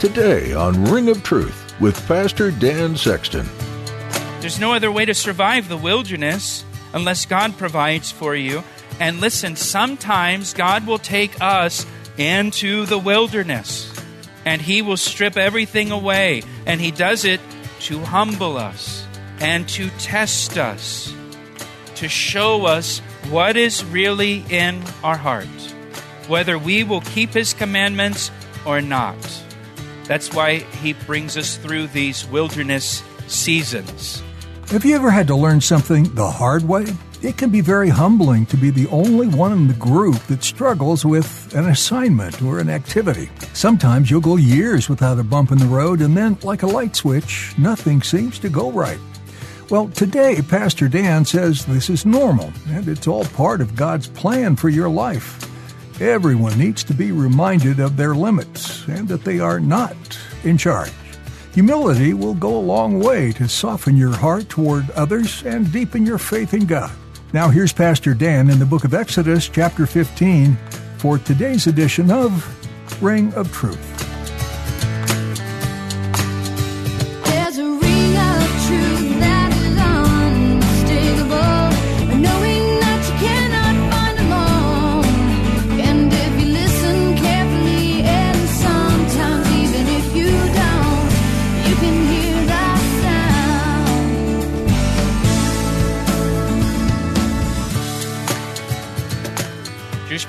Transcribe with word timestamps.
Today 0.00 0.54
on 0.54 0.82
Ring 0.86 1.10
of 1.10 1.22
Truth 1.22 1.78
with 1.78 2.08
Pastor 2.08 2.50
Dan 2.50 2.96
Sexton. 2.96 3.46
There's 4.40 4.58
no 4.58 4.72
other 4.72 4.90
way 4.90 5.04
to 5.04 5.12
survive 5.12 5.68
the 5.68 5.76
wilderness 5.76 6.64
unless 6.94 7.26
God 7.26 7.58
provides 7.58 8.10
for 8.10 8.34
you. 8.34 8.64
And 8.98 9.20
listen, 9.20 9.56
sometimes 9.56 10.54
God 10.54 10.86
will 10.86 10.96
take 10.98 11.38
us 11.42 11.84
into 12.16 12.86
the 12.86 12.98
wilderness 12.98 13.92
and 14.46 14.62
He 14.62 14.80
will 14.80 14.96
strip 14.96 15.36
everything 15.36 15.90
away. 15.90 16.44
And 16.64 16.80
He 16.80 16.92
does 16.92 17.26
it 17.26 17.42
to 17.80 17.98
humble 17.98 18.56
us 18.56 19.06
and 19.38 19.68
to 19.68 19.90
test 19.98 20.56
us, 20.56 21.12
to 21.96 22.08
show 22.08 22.64
us 22.64 23.00
what 23.28 23.58
is 23.58 23.84
really 23.84 24.46
in 24.48 24.82
our 25.04 25.18
heart, 25.18 25.44
whether 26.26 26.58
we 26.58 26.84
will 26.84 27.02
keep 27.02 27.34
His 27.34 27.52
commandments 27.52 28.30
or 28.64 28.80
not. 28.80 29.39
That's 30.10 30.34
why 30.34 30.56
He 30.82 30.94
brings 30.94 31.36
us 31.36 31.56
through 31.56 31.86
these 31.86 32.26
wilderness 32.26 33.04
seasons. 33.28 34.20
Have 34.72 34.84
you 34.84 34.96
ever 34.96 35.08
had 35.08 35.28
to 35.28 35.36
learn 35.36 35.60
something 35.60 36.12
the 36.16 36.28
hard 36.28 36.66
way? 36.66 36.86
It 37.22 37.36
can 37.36 37.50
be 37.50 37.60
very 37.60 37.90
humbling 37.90 38.46
to 38.46 38.56
be 38.56 38.70
the 38.70 38.88
only 38.88 39.28
one 39.28 39.52
in 39.52 39.68
the 39.68 39.74
group 39.74 40.18
that 40.22 40.42
struggles 40.42 41.04
with 41.04 41.54
an 41.54 41.68
assignment 41.68 42.42
or 42.42 42.58
an 42.58 42.68
activity. 42.68 43.30
Sometimes 43.52 44.10
you'll 44.10 44.20
go 44.20 44.34
years 44.34 44.88
without 44.88 45.20
a 45.20 45.22
bump 45.22 45.52
in 45.52 45.58
the 45.58 45.66
road, 45.66 46.00
and 46.00 46.16
then, 46.16 46.36
like 46.42 46.64
a 46.64 46.66
light 46.66 46.96
switch, 46.96 47.54
nothing 47.56 48.02
seems 48.02 48.40
to 48.40 48.48
go 48.48 48.72
right. 48.72 48.98
Well, 49.70 49.90
today, 49.90 50.42
Pastor 50.42 50.88
Dan 50.88 51.24
says 51.24 51.64
this 51.66 51.88
is 51.88 52.04
normal, 52.04 52.52
and 52.70 52.88
it's 52.88 53.06
all 53.06 53.26
part 53.26 53.60
of 53.60 53.76
God's 53.76 54.08
plan 54.08 54.56
for 54.56 54.70
your 54.70 54.88
life. 54.88 55.49
Everyone 56.00 56.58
needs 56.58 56.82
to 56.84 56.94
be 56.94 57.12
reminded 57.12 57.78
of 57.78 57.98
their 57.98 58.14
limits 58.14 58.88
and 58.88 59.06
that 59.08 59.22
they 59.22 59.38
are 59.38 59.60
not 59.60 59.94
in 60.44 60.56
charge. 60.56 60.90
Humility 61.52 62.14
will 62.14 62.32
go 62.32 62.56
a 62.56 62.58
long 62.58 63.00
way 63.00 63.32
to 63.32 63.46
soften 63.46 63.98
your 63.98 64.16
heart 64.16 64.48
toward 64.48 64.88
others 64.92 65.42
and 65.44 65.70
deepen 65.70 66.06
your 66.06 66.16
faith 66.16 66.54
in 66.54 66.64
God. 66.64 66.90
Now, 67.34 67.50
here's 67.50 67.74
Pastor 67.74 68.14
Dan 68.14 68.48
in 68.48 68.58
the 68.58 68.64
book 68.64 68.84
of 68.84 68.94
Exodus, 68.94 69.46
chapter 69.50 69.84
15, 69.84 70.56
for 70.96 71.18
today's 71.18 71.66
edition 71.66 72.10
of 72.10 73.02
Ring 73.02 73.34
of 73.34 73.52
Truth. 73.52 73.99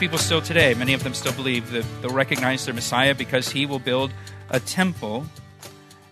People 0.02 0.18
still 0.18 0.42
today, 0.42 0.74
many 0.74 0.94
of 0.94 1.04
them 1.04 1.14
still 1.14 1.32
believe 1.34 1.70
that 1.70 1.86
they'll 2.02 2.10
recognize 2.10 2.66
their 2.66 2.74
Messiah 2.74 3.14
because 3.14 3.50
he 3.50 3.68
will 3.68 3.78
build 3.78 4.12
a 4.50 4.60
temple. 4.60 5.28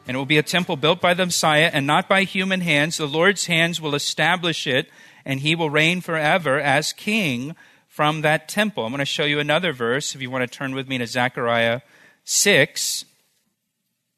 And 0.05 0.13
it 0.13 0.15
will 0.15 0.27
be 0.27 0.37
a 0.37 0.43
temple 0.43 0.75
built 0.75 1.01
by 1.01 1.15
the 1.15 1.25
Messiah 1.25 1.71
and 1.73 1.87
not 1.87 2.07
by 2.07 2.21
human 2.21 2.61
hands. 2.61 2.97
The 2.97 3.07
Lord's 3.07 3.47
hands 3.47 3.81
will 3.81 3.95
establish 3.95 4.67
it, 4.67 4.91
and 5.25 5.39
he 5.39 5.55
will 5.55 5.71
reign 5.71 6.01
forever 6.01 6.59
as 6.59 6.93
king 6.93 7.55
from 7.87 8.21
that 8.21 8.47
temple. 8.47 8.85
I'm 8.85 8.91
going 8.91 8.99
to 8.99 9.05
show 9.05 9.25
you 9.25 9.39
another 9.39 9.73
verse 9.73 10.13
if 10.13 10.21
you 10.21 10.29
want 10.29 10.43
to 10.43 10.57
turn 10.57 10.75
with 10.75 10.87
me 10.87 10.99
to 10.99 11.07
Zechariah 11.07 11.81
6, 12.25 13.05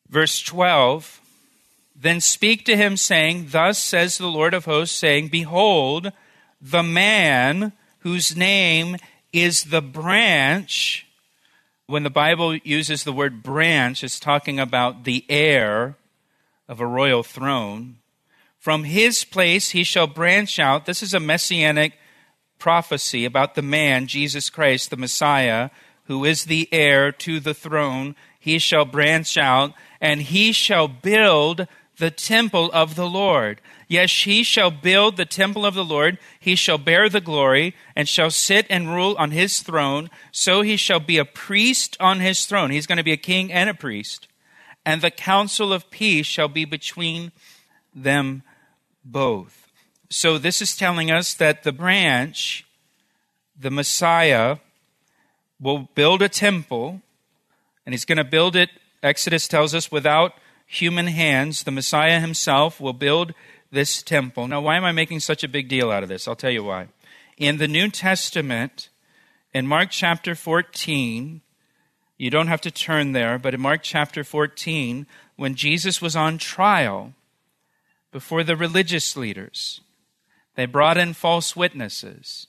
verse 0.10 0.42
12. 0.42 1.22
Then 1.96 2.20
speak 2.20 2.66
to 2.66 2.76
him, 2.76 2.98
saying, 2.98 3.48
Thus 3.52 3.80
says 3.80 4.18
the 4.18 4.28
Lord 4.28 4.54
of 4.54 4.66
hosts, 4.66 4.98
saying, 4.98 5.30
Behold, 5.30 6.12
the 6.60 6.84
man 6.84 7.72
whose 8.00 8.36
name 8.36 8.98
is 9.34 9.66
the 9.66 9.82
branch. 9.82 11.08
When 11.88 12.04
the 12.04 12.10
Bible 12.10 12.56
uses 12.58 13.04
the 13.04 13.14
word 13.14 13.44
branch, 13.44 14.04
it's 14.04 14.20
talking 14.20 14.60
about 14.60 15.04
the 15.04 15.26
heir 15.30 15.96
of 16.68 16.80
a 16.80 16.88
royal 16.88 17.24
throne. 17.24 17.98
From 18.58 18.84
his 18.84 19.24
place 19.24 19.72
he 19.72 19.84
shall 19.84 20.08
branch 20.08 20.60
out. 20.60 20.86
This 20.86 21.02
is 21.02 21.14
a 21.14 21.20
messianic 21.20 21.94
prophecy 22.60 23.26
about 23.26 23.56
the 23.56 23.62
man, 23.62 24.08
Jesus 24.08 24.50
Christ, 24.50 24.90
the 24.90 24.98
Messiah, 24.98 25.70
who 26.06 26.24
is 26.24 26.46
the 26.46 26.70
heir 26.72 27.12
to 27.12 27.40
the 27.40 27.54
throne. 27.54 28.16
He 28.40 28.60
shall 28.60 28.86
branch 28.86 29.38
out, 29.38 29.74
and 30.00 30.22
he 30.22 30.52
shall 30.52 30.88
build 30.88 31.68
the 31.98 32.12
temple 32.12 32.70
of 32.74 32.96
the 32.96 33.08
Lord. 33.08 33.62
Yes, 33.92 34.24
he 34.24 34.44
shall 34.44 34.72
build 34.72 35.18
the 35.18 35.26
temple 35.26 35.66
of 35.66 35.74
the 35.74 35.84
Lord. 35.84 36.18
He 36.40 36.56
shall 36.56 36.78
bear 36.78 37.10
the 37.10 37.20
glory 37.20 37.76
and 37.94 38.08
shall 38.08 38.32
sit 38.32 38.66
and 38.70 38.88
rule 38.88 39.18
on 39.20 39.32
his 39.32 39.60
throne. 39.60 40.10
So 40.32 40.62
he 40.62 40.78
shall 40.78 41.02
be 41.02 41.18
a 41.18 41.26
priest 41.26 41.98
on 42.00 42.22
his 42.22 42.46
throne. 42.46 42.72
He's 42.72 42.88
going 42.88 43.00
to 43.00 43.04
be 43.04 43.12
a 43.12 43.18
king 43.18 43.52
and 43.52 43.70
a 43.70 43.74
priest. 43.74 44.30
And 44.86 45.02
the 45.02 45.12
counsel 45.12 45.74
of 45.74 45.92
peace 45.92 46.26
shall 46.26 46.48
be 46.48 46.64
between 46.64 47.34
them 47.94 48.44
both. 49.04 49.68
So 50.10 50.38
this 50.38 50.62
is 50.62 50.78
telling 50.78 51.12
us 51.12 51.34
that 51.34 51.64
the 51.64 51.74
branch, 51.74 52.66
the 53.60 53.72
Messiah, 53.72 54.60
will 55.60 55.90
build 55.96 56.22
a 56.22 56.30
temple, 56.30 57.02
and 57.86 57.94
he's 57.94 58.06
going 58.06 58.20
to 58.20 58.24
build 58.24 58.56
it, 58.56 58.70
Exodus 59.04 59.50
tells 59.50 59.76
us, 59.76 59.92
without 59.92 60.32
human 60.66 61.08
hands. 61.08 61.64
The 61.64 61.72
Messiah 61.72 62.22
himself 62.22 62.80
will 62.80 62.94
build 62.94 63.34
this 63.72 64.04
temple. 64.04 64.48
Now, 64.48 64.62
why 64.62 64.78
am 64.78 64.84
I 64.84 64.92
making 64.92 65.22
such 65.22 65.44
a 65.44 65.50
big 65.50 65.68
deal 65.68 65.92
out 65.92 66.04
of 66.04 66.10
this? 66.10 66.28
I'll 66.28 66.36
tell 66.36 66.52
you 66.52 66.64
why. 66.64 66.88
In 67.38 67.58
the 67.58 67.68
New 67.68 67.90
Testament, 67.90 68.90
in 69.54 69.66
Mark 69.66 69.90
chapter 69.90 70.36
14, 70.36 71.42
you 72.18 72.30
don't 72.30 72.48
have 72.48 72.62
to 72.62 72.72
turn 72.72 73.14
there, 73.14 73.40
but 73.40 73.54
in 73.54 73.62
Mark 73.62 73.82
chapter 73.82 74.24
14, 74.24 75.08
when 75.38 75.56
Jesus 75.56 76.02
was 76.02 76.16
on 76.16 76.38
trial 76.38 77.14
before 78.12 78.44
the 78.44 78.56
religious 78.56 79.18
leaders, 79.18 79.82
they 80.56 80.66
brought 80.66 80.98
in 80.98 81.14
false 81.14 81.56
witnesses. 81.56 82.48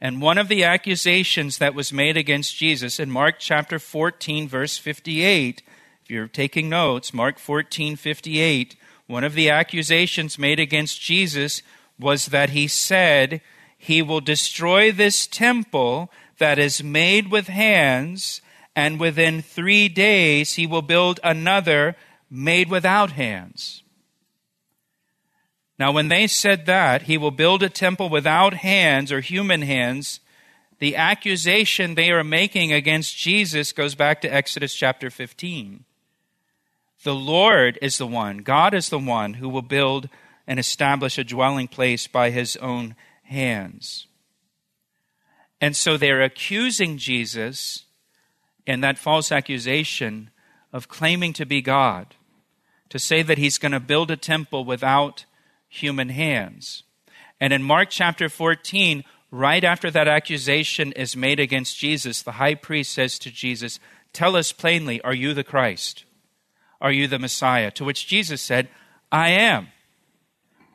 And 0.00 0.22
one 0.22 0.38
of 0.38 0.46
the 0.46 0.62
accusations 0.62 1.58
that 1.58 1.74
was 1.74 1.92
made 1.92 2.16
against 2.16 2.56
Jesus 2.56 3.00
in 3.00 3.10
Mark 3.10 3.36
chapter 3.40 3.80
14, 3.80 4.46
verse 4.46 4.78
58, 4.78 5.62
if 6.02 6.10
you're 6.10 6.28
taking 6.28 6.68
notes, 6.68 7.12
Mark 7.12 7.38
14, 7.38 7.96
58, 7.96 8.76
one 9.08 9.24
of 9.24 9.34
the 9.34 9.48
accusations 9.48 10.38
made 10.38 10.60
against 10.60 11.00
Jesus 11.00 11.62
was 11.98 12.26
that 12.26 12.50
he 12.50 12.68
said, 12.68 13.40
He 13.76 14.02
will 14.02 14.20
destroy 14.20 14.92
this 14.92 15.26
temple 15.26 16.12
that 16.36 16.58
is 16.58 16.84
made 16.84 17.30
with 17.30 17.48
hands, 17.48 18.42
and 18.76 19.00
within 19.00 19.40
three 19.40 19.88
days 19.88 20.54
he 20.54 20.66
will 20.66 20.82
build 20.82 21.18
another 21.24 21.96
made 22.30 22.70
without 22.70 23.12
hands. 23.12 23.82
Now, 25.78 25.90
when 25.90 26.08
they 26.08 26.26
said 26.26 26.66
that, 26.66 27.02
he 27.02 27.16
will 27.16 27.30
build 27.30 27.62
a 27.62 27.70
temple 27.70 28.10
without 28.10 28.54
hands 28.54 29.10
or 29.10 29.20
human 29.20 29.62
hands, 29.62 30.20
the 30.80 30.96
accusation 30.96 31.94
they 31.94 32.10
are 32.10 32.24
making 32.24 32.74
against 32.74 33.16
Jesus 33.16 33.72
goes 33.72 33.94
back 33.94 34.20
to 34.20 34.32
Exodus 34.32 34.74
chapter 34.74 35.08
15. 35.08 35.84
The 37.04 37.14
Lord 37.14 37.78
is 37.80 37.98
the 37.98 38.06
one, 38.06 38.38
God 38.38 38.74
is 38.74 38.88
the 38.88 38.98
one 38.98 39.34
who 39.34 39.48
will 39.48 39.62
build 39.62 40.08
and 40.46 40.58
establish 40.58 41.18
a 41.18 41.24
dwelling 41.24 41.68
place 41.68 42.06
by 42.06 42.30
his 42.30 42.56
own 42.56 42.96
hands. 43.22 44.06
And 45.60 45.76
so 45.76 45.96
they're 45.96 46.22
accusing 46.22 46.98
Jesus 46.98 47.84
in 48.66 48.80
that 48.80 48.98
false 48.98 49.30
accusation 49.30 50.30
of 50.72 50.88
claiming 50.88 51.32
to 51.34 51.46
be 51.46 51.62
God, 51.62 52.14
to 52.88 52.98
say 52.98 53.22
that 53.22 53.38
he's 53.38 53.58
going 53.58 53.72
to 53.72 53.80
build 53.80 54.10
a 54.10 54.16
temple 54.16 54.64
without 54.64 55.24
human 55.68 56.08
hands. 56.08 56.82
And 57.40 57.52
in 57.52 57.62
Mark 57.62 57.90
chapter 57.90 58.28
14, 58.28 59.04
right 59.30 59.64
after 59.64 59.90
that 59.90 60.08
accusation 60.08 60.92
is 60.92 61.16
made 61.16 61.38
against 61.38 61.78
Jesus, 61.78 62.22
the 62.22 62.32
high 62.32 62.54
priest 62.54 62.92
says 62.92 63.18
to 63.20 63.30
Jesus, 63.30 63.78
Tell 64.12 64.36
us 64.36 64.52
plainly, 64.52 65.00
are 65.02 65.14
you 65.14 65.34
the 65.34 65.44
Christ? 65.44 66.04
Are 66.80 66.92
you 66.92 67.08
the 67.08 67.18
Messiah? 67.18 67.70
To 67.72 67.84
which 67.84 68.06
Jesus 68.06 68.40
said, 68.40 68.68
I 69.10 69.30
am. 69.30 69.68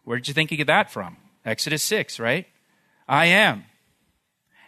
Where 0.03 0.17
did 0.17 0.27
you 0.27 0.33
think 0.33 0.49
he 0.49 0.57
get 0.57 0.67
that 0.67 0.91
from? 0.91 1.17
Exodus 1.45 1.83
6, 1.83 2.19
right? 2.19 2.47
I 3.07 3.25
am. 3.27 3.65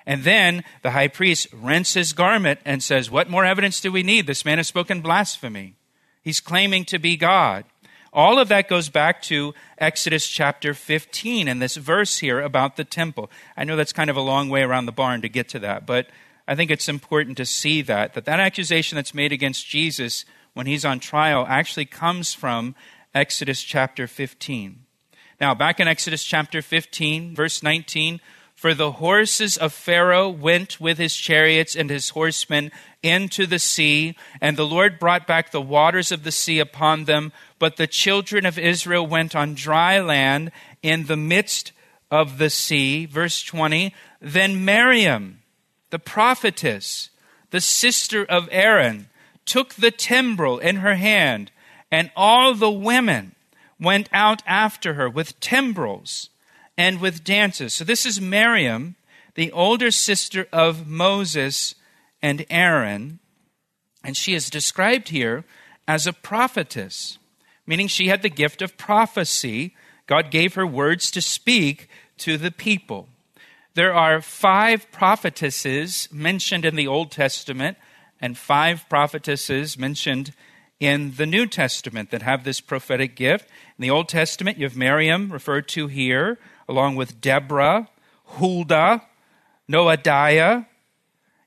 And 0.05 0.23
then 0.23 0.63
the 0.83 0.91
high 0.91 1.07
priest 1.07 1.47
rents 1.51 1.95
his 1.95 2.13
garment 2.13 2.59
and 2.63 2.83
says, 2.83 3.09
What 3.09 3.29
more 3.29 3.43
evidence 3.43 3.81
do 3.81 3.91
we 3.91 4.03
need? 4.03 4.27
This 4.27 4.45
man 4.45 4.59
has 4.59 4.67
spoken 4.67 5.01
blasphemy. 5.01 5.75
He's 6.21 6.39
claiming 6.39 6.85
to 6.85 6.99
be 6.99 7.17
God. 7.17 7.65
All 8.13 8.39
of 8.39 8.47
that 8.47 8.69
goes 8.69 8.87
back 8.87 9.21
to 9.23 9.53
Exodus 9.77 10.25
chapter 10.27 10.73
15 10.73 11.47
and 11.49 11.61
this 11.61 11.75
verse 11.75 12.19
here 12.19 12.39
about 12.39 12.77
the 12.77 12.85
temple. 12.85 13.29
I 13.57 13.65
know 13.65 13.75
that's 13.75 13.91
kind 13.91 14.09
of 14.09 14.15
a 14.15 14.21
long 14.21 14.47
way 14.47 14.61
around 14.61 14.85
the 14.85 14.93
barn 14.93 15.21
to 15.21 15.29
get 15.29 15.49
to 15.49 15.59
that, 15.59 15.85
but 15.85 16.07
I 16.47 16.55
think 16.55 16.71
it's 16.71 16.87
important 16.87 17.35
to 17.37 17.45
see 17.45 17.81
that 17.81 18.13
that 18.13 18.25
that 18.25 18.39
accusation 18.39 18.95
that's 18.95 19.13
made 19.13 19.33
against 19.33 19.67
Jesus 19.67 20.23
when 20.55 20.65
he's 20.65 20.85
on 20.85 20.99
trial 20.99 21.45
actually 21.47 21.85
comes 21.85 22.33
from 22.33 22.73
Exodus 23.13 23.61
chapter 23.61 24.07
15. 24.07 24.79
Now, 25.39 25.53
back 25.53 25.79
in 25.79 25.87
Exodus 25.87 26.23
chapter 26.23 26.61
15, 26.61 27.35
verse 27.35 27.61
19, 27.61 28.21
for 28.55 28.73
the 28.73 28.93
horses 28.93 29.57
of 29.57 29.73
Pharaoh 29.73 30.29
went 30.29 30.79
with 30.79 30.97
his 30.97 31.13
chariots 31.13 31.75
and 31.75 31.89
his 31.89 32.09
horsemen 32.09 32.71
into 33.03 33.45
the 33.45 33.59
sea, 33.59 34.15
and 34.39 34.55
the 34.55 34.65
Lord 34.65 34.97
brought 34.97 35.27
back 35.27 35.51
the 35.51 35.61
waters 35.61 36.09
of 36.11 36.23
the 36.23 36.31
sea 36.31 36.59
upon 36.59 37.03
them. 37.03 37.33
But 37.59 37.75
the 37.75 37.85
children 37.85 38.45
of 38.45 38.57
Israel 38.57 39.05
went 39.05 39.35
on 39.35 39.55
dry 39.55 39.99
land 39.99 40.51
in 40.81 41.07
the 41.07 41.17
midst 41.17 41.73
of 42.09 42.37
the 42.37 42.49
sea. 42.49 43.05
Verse 43.05 43.43
20. 43.43 43.93
Then 44.21 44.63
Miriam, 44.63 45.41
the 45.89 45.99
prophetess, 45.99 47.09
the 47.51 47.61
sister 47.61 48.23
of 48.23 48.47
Aaron, 48.51 49.09
took 49.45 49.75
the 49.75 49.91
timbrel 49.91 50.59
in 50.59 50.77
her 50.77 50.95
hand, 50.95 51.51
and 51.91 52.11
all 52.15 52.53
the 52.53 52.71
women 52.71 53.35
went 53.79 54.09
out 54.11 54.41
after 54.45 54.95
her 54.95 55.09
with 55.09 55.39
timbrels 55.39 56.29
and 56.77 56.99
with 56.99 57.23
dances. 57.23 57.73
So 57.73 57.83
this 57.83 58.05
is 58.05 58.19
Miriam, 58.19 58.95
the 59.35 59.51
older 59.51 59.91
sister 59.91 60.47
of 60.51 60.87
Moses 60.87 61.75
and 62.21 62.45
Aaron, 62.49 63.19
and 64.03 64.15
she 64.15 64.33
is 64.33 64.49
described 64.49 65.09
here 65.09 65.43
as 65.87 66.07
a 66.07 66.13
prophetess, 66.13 67.17
meaning 67.67 67.87
she 67.87 68.07
had 68.07 68.21
the 68.21 68.29
gift 68.29 68.61
of 68.61 68.77
prophecy. 68.77 69.75
God 70.07 70.31
gave 70.31 70.53
her 70.55 70.67
words 70.67 71.11
to 71.11 71.21
speak 71.21 71.89
to 72.19 72.37
the 72.37 72.51
people. 72.51 73.09
There 73.73 73.93
are 73.93 74.21
five 74.21 74.89
prophetesses 74.91 76.07
mentioned 76.11 76.63
in 76.65 76.75
the 76.75 76.87
Old 76.87 77.11
Testament 77.11 77.77
and 78.21 78.37
five 78.37 78.87
prophetesses 78.89 79.77
mentioned 79.77 80.33
in 80.79 81.15
the 81.15 81.25
New 81.25 81.45
Testament 81.45 82.11
that 82.11 82.21
have 82.21 82.43
this 82.43 82.61
prophetic 82.61 83.15
gift. 83.15 83.47
In 83.77 83.81
the 83.81 83.89
Old 83.89 84.09
Testament, 84.09 84.57
you 84.57 84.65
have 84.65 84.75
Miriam 84.75 85.31
referred 85.31 85.67
to 85.69 85.87
here, 85.87 86.37
along 86.67 86.95
with 86.95 87.21
Deborah, 87.21 87.89
Huldah, 88.25 89.03
Noadiah, 89.69 90.65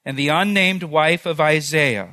and 0.04 0.16
the 0.16 0.28
unnamed 0.28 0.82
wife 0.82 1.26
of 1.26 1.40
Isaiah. 1.40 2.08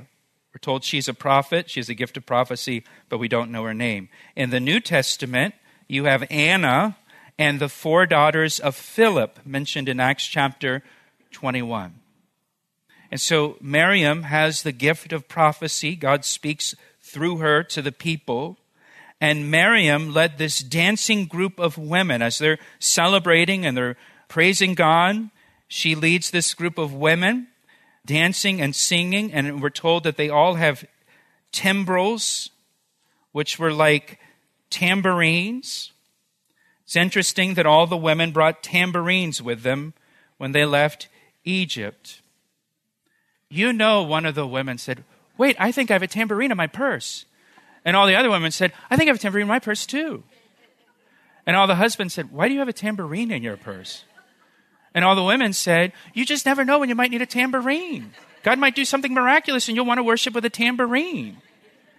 We're 0.54 0.60
told 0.60 0.84
she's 0.84 1.08
a 1.08 1.14
prophet. 1.14 1.70
She 1.70 1.80
has 1.80 1.90
a 1.90 1.94
gift 1.94 2.18
of 2.18 2.26
prophecy, 2.26 2.84
but 3.10 3.18
we 3.18 3.28
don't 3.28 3.52
know 3.52 3.64
her 3.64 3.74
name. 3.74 4.10
In 4.36 4.50
the 4.50 4.60
New 4.60 4.80
Testament, 4.80 5.56
you 5.88 6.06
have 6.06 6.26
Anna 6.30 6.98
and 7.38 7.60
the 7.60 7.70
four 7.70 8.06
daughters 8.06 8.60
of 8.60 8.76
Philip 8.76 9.40
mentioned 9.46 9.90
in 9.90 10.00
Acts 10.00 10.26
chapter 10.26 10.84
21. 11.32 11.96
And 13.12 13.22
so 13.22 13.58
Miriam 13.62 14.24
has 14.24 14.64
the 14.64 14.72
gift 14.72 15.14
of 15.14 15.28
prophecy. 15.28 15.96
God 15.96 16.26
speaks 16.26 16.76
through 17.02 17.38
her 17.38 17.64
to 17.64 17.82
the 17.82 17.92
people. 17.92 18.58
And 19.22 19.50
Miriam 19.50 20.14
led 20.14 20.38
this 20.38 20.60
dancing 20.60 21.26
group 21.26 21.60
of 21.60 21.78
women 21.78 22.22
as 22.22 22.38
they're 22.38 22.60
celebrating 22.80 23.66
and 23.66 23.78
they're 23.78 23.98
praising 24.28 24.74
God. 24.74 25.30
She 25.68 25.96
leads 25.96 26.32
this 26.32 26.54
group 26.54 26.78
of 26.78 26.94
women 26.94 27.48
dancing 28.06 28.62
and 28.62 28.76
singing, 28.76 29.34
and 29.34 29.62
we're 29.62 29.70
told 29.70 30.04
that 30.04 30.18
they 30.18 30.30
all 30.30 30.56
have 30.56 30.86
timbrels, 31.52 32.52
which 33.32 33.58
were 33.58 33.74
like 33.74 34.20
tambourines. 34.70 35.92
It's 36.84 36.96
interesting 36.96 37.56
that 37.56 37.66
all 37.66 37.88
the 37.88 37.98
women 37.98 38.32
brought 38.32 38.62
tambourines 38.62 39.42
with 39.42 39.64
them 39.64 39.94
when 40.38 40.52
they 40.52 40.66
left 40.66 41.08
Egypt. 41.44 42.22
You 43.50 43.74
know, 43.74 44.04
one 44.04 44.26
of 44.26 44.36
the 44.36 44.48
women 44.48 44.78
said, 44.78 45.04
Wait, 45.38 45.56
I 45.60 45.72
think 45.72 45.92
I 45.92 45.94
have 45.94 46.04
a 46.04 46.08
tambourine 46.08 46.52
in 46.52 46.58
my 46.58 46.68
purse. 46.68 47.26
And 47.84 47.96
all 47.96 48.08
the 48.08 48.16
other 48.16 48.30
women 48.30 48.52
said, 48.52 48.74
I 48.90 48.96
think 48.96 49.08
I 49.08 49.12
have 49.12 49.18
a 49.18 49.20
tambourine 49.20 49.44
in 49.44 49.48
my 49.48 49.60
purse 49.60 49.86
too. 49.86 50.24
And 51.46 51.56
all 51.56 51.68
the 51.68 51.76
husbands 51.76 52.14
said, 52.14 52.32
Why 52.32 52.48
do 52.48 52.54
you 52.54 52.60
have 52.60 52.70
a 52.70 52.74
tambourine 52.74 53.32
in 53.32 53.44
your 53.44 53.58
purse? 53.58 54.04
And 54.94 55.04
all 55.04 55.16
the 55.16 55.24
women 55.24 55.54
said, 55.54 55.94
You 56.14 56.26
just 56.26 56.46
never 56.46 56.66
know 56.66 56.80
when 56.80 56.90
you 56.90 56.96
might 56.96 57.12
need 57.12 57.22
a 57.22 57.28
tambourine. 57.28 58.14
God 58.44 58.60
might 58.60 58.76
do 58.76 58.86
something 58.86 59.14
miraculous 59.14 59.68
and 59.68 59.76
you'll 59.76 59.86
want 59.86 60.00
to 60.00 60.04
worship 60.04 60.34
with 60.34 60.46
a 60.46 60.50
tambourine. 60.50 61.38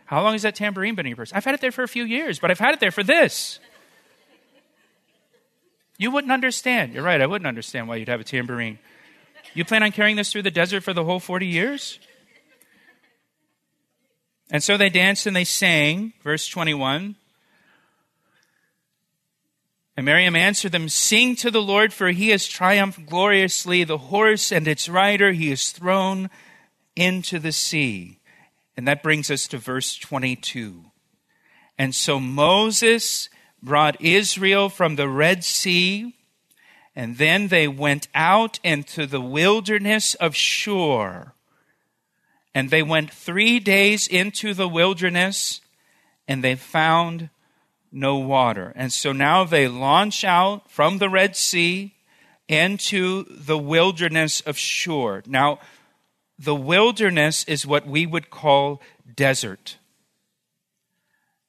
How 0.06 0.22
long 0.22 0.32
has 0.32 0.42
that 0.42 0.54
tambourine 0.54 0.94
been 0.94 1.06
in 1.06 1.10
your 1.10 1.16
purse? 1.16 1.32
I've 1.32 1.44
had 1.44 1.54
it 1.54 1.60
there 1.60 1.72
for 1.72 1.82
a 1.82 1.88
few 1.88 2.04
years, 2.04 2.38
but 2.38 2.50
I've 2.50 2.60
had 2.60 2.75
it 2.75 2.81
there 2.81 2.92
for 2.92 3.02
this. 3.02 3.58
You 5.99 6.10
wouldn't 6.10 6.32
understand. 6.32 6.94
You're 6.94 7.02
right, 7.02 7.20
I 7.20 7.26
wouldn't 7.26 7.46
understand 7.46 7.88
why 7.88 7.96
you'd 7.96 8.08
have 8.08 8.20
a 8.20 8.25
tambourine. 8.25 8.78
You 9.56 9.64
plan 9.64 9.82
on 9.82 9.90
carrying 9.90 10.16
this 10.16 10.30
through 10.30 10.42
the 10.42 10.50
desert 10.50 10.82
for 10.82 10.92
the 10.92 11.02
whole 11.02 11.18
40 11.18 11.46
years? 11.46 11.98
And 14.50 14.62
so 14.62 14.76
they 14.76 14.90
danced 14.90 15.26
and 15.26 15.34
they 15.34 15.44
sang, 15.44 16.12
verse 16.22 16.46
21. 16.46 17.16
And 19.96 20.04
Miriam 20.04 20.36
answered 20.36 20.72
them, 20.72 20.90
Sing 20.90 21.36
to 21.36 21.50
the 21.50 21.62
Lord, 21.62 21.94
for 21.94 22.10
he 22.10 22.28
has 22.28 22.46
triumphed 22.46 23.06
gloriously. 23.06 23.82
The 23.82 23.96
horse 23.96 24.52
and 24.52 24.68
its 24.68 24.90
rider 24.90 25.32
he 25.32 25.48
has 25.48 25.70
thrown 25.70 26.28
into 26.94 27.38
the 27.38 27.52
sea. 27.52 28.18
And 28.76 28.86
that 28.86 29.02
brings 29.02 29.30
us 29.30 29.48
to 29.48 29.56
verse 29.56 29.96
22. 29.96 30.84
And 31.78 31.94
so 31.94 32.20
Moses 32.20 33.30
brought 33.62 34.02
Israel 34.02 34.68
from 34.68 34.96
the 34.96 35.08
Red 35.08 35.44
Sea, 35.44 36.14
and 36.96 37.19
then 37.19 37.48
they 37.48 37.69
went 37.69 38.08
out 38.14 38.58
into 38.64 39.06
the 39.06 39.20
wilderness 39.20 40.14
of 40.14 40.34
Shur. 40.34 41.32
And 42.54 42.70
they 42.70 42.82
went 42.82 43.12
three 43.12 43.60
days 43.60 44.08
into 44.08 44.54
the 44.54 44.66
wilderness, 44.66 45.60
and 46.26 46.42
they 46.42 46.54
found 46.54 47.28
no 47.92 48.16
water. 48.16 48.73
And 48.75 48.90
so 48.90 49.12
now 49.12 49.44
they 49.44 49.68
launch 49.68 50.25
out 50.25 50.70
from 50.70 50.97
the 50.97 51.11
Red 51.11 51.37
Sea 51.37 51.94
into 52.49 53.25
the 53.28 53.59
wilderness 53.59 54.40
of 54.40 54.56
Shur. 54.56 55.23
Now, 55.26 55.59
the 56.38 56.54
wilderness 56.54 57.44
is 57.44 57.66
what 57.66 57.87
we 57.87 58.06
would 58.06 58.30
call 58.30 58.80
desert. 59.14 59.76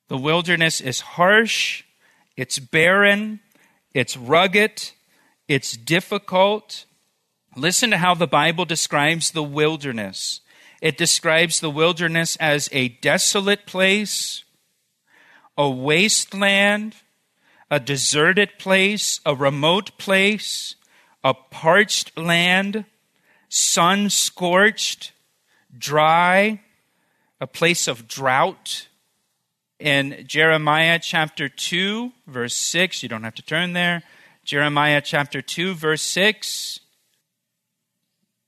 The 0.09 0.17
wilderness 0.17 0.81
is 0.81 0.99
harsh, 0.99 1.83
it's 2.35 2.59
barren, 2.59 3.39
it's 3.93 4.17
rugged, 4.17 4.91
it's 5.47 5.77
difficult. 5.77 6.85
Listen 7.55 7.89
to 7.91 7.97
how 7.97 8.13
the 8.13 8.27
Bible 8.27 8.65
describes 8.65 9.31
the 9.31 9.43
wilderness. 9.43 10.41
It 10.81 10.97
describes 10.97 11.59
the 11.59 11.69
wilderness 11.69 12.35
as 12.35 12.69
a 12.71 12.89
desolate 12.89 13.65
place, 13.65 14.43
a 15.57 15.69
wasteland, 15.69 16.95
a 17.71 17.79
deserted 17.79 18.59
place, 18.59 19.19
a 19.25 19.35
remote 19.35 19.97
place, 19.97 20.75
a 21.23 21.33
parched 21.33 22.17
land, 22.17 22.85
sun 23.49 24.09
scorched, 24.09 25.11
dry, 25.77 26.61
a 27.41 27.47
place 27.47 27.87
of 27.87 28.07
drought. 28.07 28.87
In 29.79 30.23
Jeremiah 30.27 30.99
chapter 31.01 31.49
2, 31.49 32.11
verse 32.25 32.55
6, 32.55 33.03
you 33.03 33.09
don't 33.09 33.23
have 33.23 33.35
to 33.35 33.41
turn 33.41 33.73
there. 33.73 34.03
Jeremiah 34.47 35.01
chapter 35.01 35.41
2, 35.41 35.73
verse 35.73 36.01
6, 36.03 36.79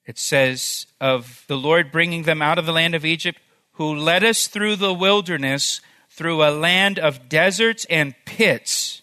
it 0.05 0.17
says 0.17 0.85
of 1.01 1.43
the 1.47 1.57
Lord 1.57 1.91
bringing 1.91 2.23
them 2.23 2.41
out 2.41 2.57
of 2.57 2.65
the 2.65 2.71
land 2.71 2.95
of 2.95 3.03
Egypt, 3.03 3.37
who 3.73 3.93
led 3.93 4.23
us 4.23 4.47
through 4.47 4.77
the 4.77 4.93
wilderness, 4.93 5.81
through 6.09 6.41
a 6.41 6.55
land 6.55 6.99
of 6.99 7.27
deserts 7.27 7.85
and 7.89 8.15
pits. 8.23 9.01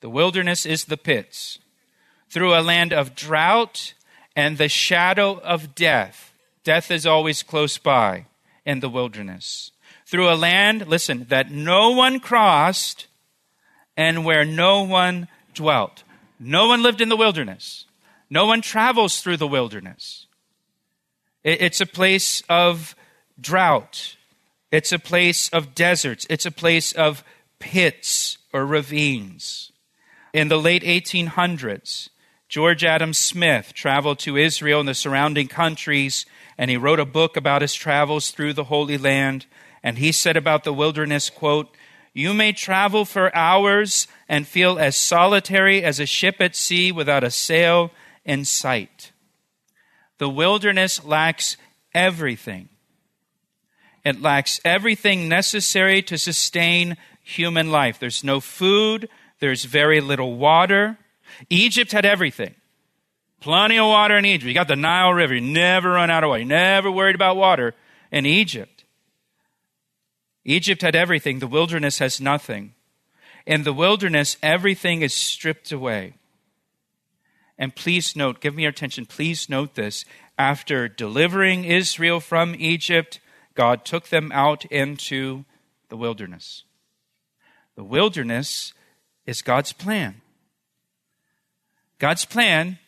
The 0.00 0.08
wilderness 0.08 0.64
is 0.64 0.86
the 0.86 0.96
pits. 0.96 1.58
Through 2.30 2.54
a 2.54 2.64
land 2.64 2.94
of 2.94 3.14
drought 3.14 3.92
and 4.34 4.56
the 4.56 4.70
shadow 4.70 5.38
of 5.38 5.74
death. 5.74 6.32
Death 6.64 6.90
is 6.90 7.04
always 7.04 7.42
close 7.42 7.76
by 7.76 8.24
in 8.64 8.80
the 8.80 8.88
wilderness. 8.88 9.70
Through 10.06 10.30
a 10.30 10.34
land, 10.34 10.86
listen, 10.86 11.26
that 11.28 11.50
no 11.50 11.90
one 11.90 12.20
crossed 12.20 13.06
and 13.98 14.24
where 14.24 14.46
no 14.46 14.82
one 14.82 15.28
dwelt. 15.52 16.04
No 16.44 16.66
one 16.66 16.82
lived 16.82 17.00
in 17.00 17.08
the 17.08 17.16
wilderness. 17.16 17.84
No 18.28 18.46
one 18.46 18.62
travels 18.62 19.20
through 19.20 19.36
the 19.36 19.46
wilderness. 19.46 20.26
It's 21.44 21.80
a 21.80 21.86
place 21.86 22.42
of 22.48 22.96
drought. 23.40 24.16
It's 24.72 24.90
a 24.90 24.98
place 24.98 25.48
of 25.50 25.74
deserts. 25.74 26.26
It's 26.28 26.44
a 26.44 26.50
place 26.50 26.92
of 26.92 27.22
pits 27.60 28.38
or 28.52 28.66
ravines. 28.66 29.70
In 30.32 30.48
the 30.48 30.58
late 30.58 30.82
1800s, 30.82 32.08
George 32.48 32.82
Adam 32.82 33.14
Smith 33.14 33.72
traveled 33.72 34.18
to 34.20 34.36
Israel 34.36 34.80
and 34.80 34.88
the 34.88 34.94
surrounding 34.94 35.46
countries, 35.46 36.26
and 36.58 36.70
he 36.70 36.76
wrote 36.76 37.00
a 37.00 37.04
book 37.04 37.36
about 37.36 37.62
his 37.62 37.74
travels 37.74 38.32
through 38.32 38.54
the 38.54 38.64
Holy 38.64 38.98
Land. 38.98 39.46
And 39.80 39.98
he 39.98 40.10
said 40.10 40.36
about 40.36 40.64
the 40.64 40.72
wilderness, 40.72 41.30
quote, 41.30 41.76
You 42.14 42.34
may 42.34 42.52
travel 42.52 43.04
for 43.04 43.34
hours 43.34 44.06
and 44.28 44.46
feel 44.46 44.78
as 44.78 44.96
solitary 44.96 45.82
as 45.82 45.98
a 45.98 46.06
ship 46.06 46.36
at 46.40 46.54
sea 46.54 46.92
without 46.92 47.24
a 47.24 47.30
sail 47.30 47.90
in 48.24 48.44
sight. 48.44 49.12
The 50.18 50.28
wilderness 50.28 51.04
lacks 51.04 51.56
everything. 51.94 52.68
It 54.04 54.20
lacks 54.20 54.60
everything 54.64 55.28
necessary 55.28 56.02
to 56.02 56.18
sustain 56.18 56.96
human 57.22 57.70
life. 57.70 57.98
There's 57.98 58.24
no 58.24 58.40
food, 58.40 59.08
there's 59.40 59.64
very 59.64 60.00
little 60.00 60.36
water. 60.36 60.98
Egypt 61.48 61.92
had 61.92 62.04
everything. 62.04 62.54
Plenty 63.40 63.78
of 63.78 63.86
water 63.86 64.16
in 64.16 64.24
Egypt. 64.24 64.46
You 64.46 64.54
got 64.54 64.68
the 64.68 64.76
Nile 64.76 65.12
River. 65.12 65.34
You 65.34 65.40
never 65.40 65.92
run 65.92 66.10
out 66.10 66.22
of 66.22 66.28
water. 66.28 66.42
You 66.42 66.46
never 66.46 66.90
worried 66.92 67.16
about 67.16 67.36
water 67.36 67.74
in 68.12 68.24
Egypt. 68.24 68.71
Egypt 70.44 70.82
had 70.82 70.96
everything. 70.96 71.38
The 71.38 71.46
wilderness 71.46 71.98
has 71.98 72.20
nothing. 72.20 72.74
In 73.46 73.64
the 73.64 73.72
wilderness, 73.72 74.36
everything 74.42 75.02
is 75.02 75.14
stripped 75.14 75.72
away. 75.72 76.14
And 77.58 77.74
please 77.74 78.16
note, 78.16 78.40
give 78.40 78.54
me 78.54 78.62
your 78.62 78.70
attention, 78.70 79.06
please 79.06 79.48
note 79.48 79.74
this. 79.74 80.04
After 80.38 80.88
delivering 80.88 81.64
Israel 81.64 82.18
from 82.18 82.56
Egypt, 82.58 83.20
God 83.54 83.84
took 83.84 84.08
them 84.08 84.32
out 84.32 84.64
into 84.66 85.44
the 85.88 85.96
wilderness. 85.96 86.64
The 87.76 87.84
wilderness 87.84 88.72
is 89.26 89.42
God's 89.42 89.72
plan. 89.72 90.22
God's 91.98 92.24
plan, 92.24 92.78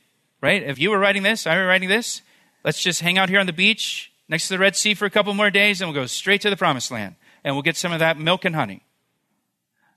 right? 0.41 0.63
If 0.63 0.79
you 0.79 0.91
were 0.91 0.99
writing 0.99 1.23
this, 1.23 1.47
I 1.47 1.57
were 1.57 1.67
writing 1.67 1.89
this, 1.89 2.23
let's 2.65 2.83
just 2.83 3.01
hang 3.01 3.19
out 3.19 3.29
here 3.29 3.39
on 3.39 3.47
the 3.47 3.53
beach 3.53 4.11
next 4.29 4.49
to 4.49 4.55
the 4.55 4.59
Red 4.59 4.75
Sea 4.75 4.95
for 4.95 5.05
a 5.05 5.11
couple 5.11 5.35
more 5.35 5.51
days 5.51 5.81
and 5.81 5.89
we'll 5.89 6.03
go 6.03 6.07
straight 6.07 6.41
to 6.41 6.51
the 6.51 6.57
promised 6.57 6.91
land 6.91 7.15
and 7.45 7.55
we'll 7.55 7.63
get 7.63 7.77
some 7.77 7.93
of 7.93 7.99
that 7.99 8.19
milk 8.19 8.45
and 8.45 8.57
honey. 8.57 8.83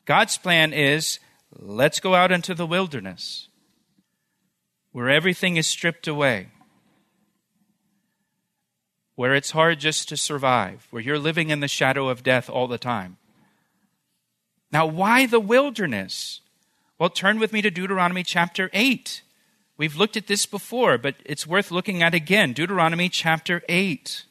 God's 0.06 0.38
plan 0.38 0.74
is 0.74 1.20
let's 1.52 2.00
go 2.00 2.14
out 2.14 2.32
into 2.32 2.54
the 2.54 2.68
wilderness 2.68 3.48
where 4.92 5.10
everything 5.10 5.58
is 5.58 5.68
stripped 5.68 6.08
away, 6.08 6.48
where 9.16 9.36
it's 9.36 9.52
hard 9.52 9.80
just 9.80 10.10
to 10.10 10.18
survive, 10.18 10.88
where 10.90 11.02
you're 11.02 11.20
living 11.20 11.50
in 11.50 11.60
the 11.60 11.68
shadow 11.68 12.10
of 12.10 12.24
death 12.24 12.50
all 12.50 12.68
the 12.68 12.78
time. 12.78 13.18
Now, 14.72 14.86
why 14.86 15.26
the 15.26 15.40
wilderness? 15.40 16.42
Well, 17.00 17.10
turn 17.10 17.40
with 17.40 17.54
me 17.54 17.62
to 17.62 17.70
Deuteronomy 17.70 18.24
chapter 18.24 18.70
8. 18.74 19.22
We've 19.78 19.96
looked 19.96 20.18
at 20.18 20.28
this 20.28 20.46
before, 20.46 20.98
but 20.98 21.16
it's 21.26 21.46
worth 21.46 21.70
looking 21.70 22.02
at 22.02 22.16
again. 22.16 22.54
Deuteronomy 22.54 23.10
chapter 23.10 23.62
8. 23.70 24.24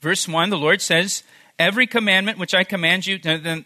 Verse 0.00 0.26
1, 0.26 0.50
the 0.50 0.58
Lord 0.58 0.80
says, 0.80 1.22
Every 1.58 1.86
commandment 1.86 2.38
which 2.38 2.54
I 2.54 2.64
command 2.64 3.06
you, 3.06 3.18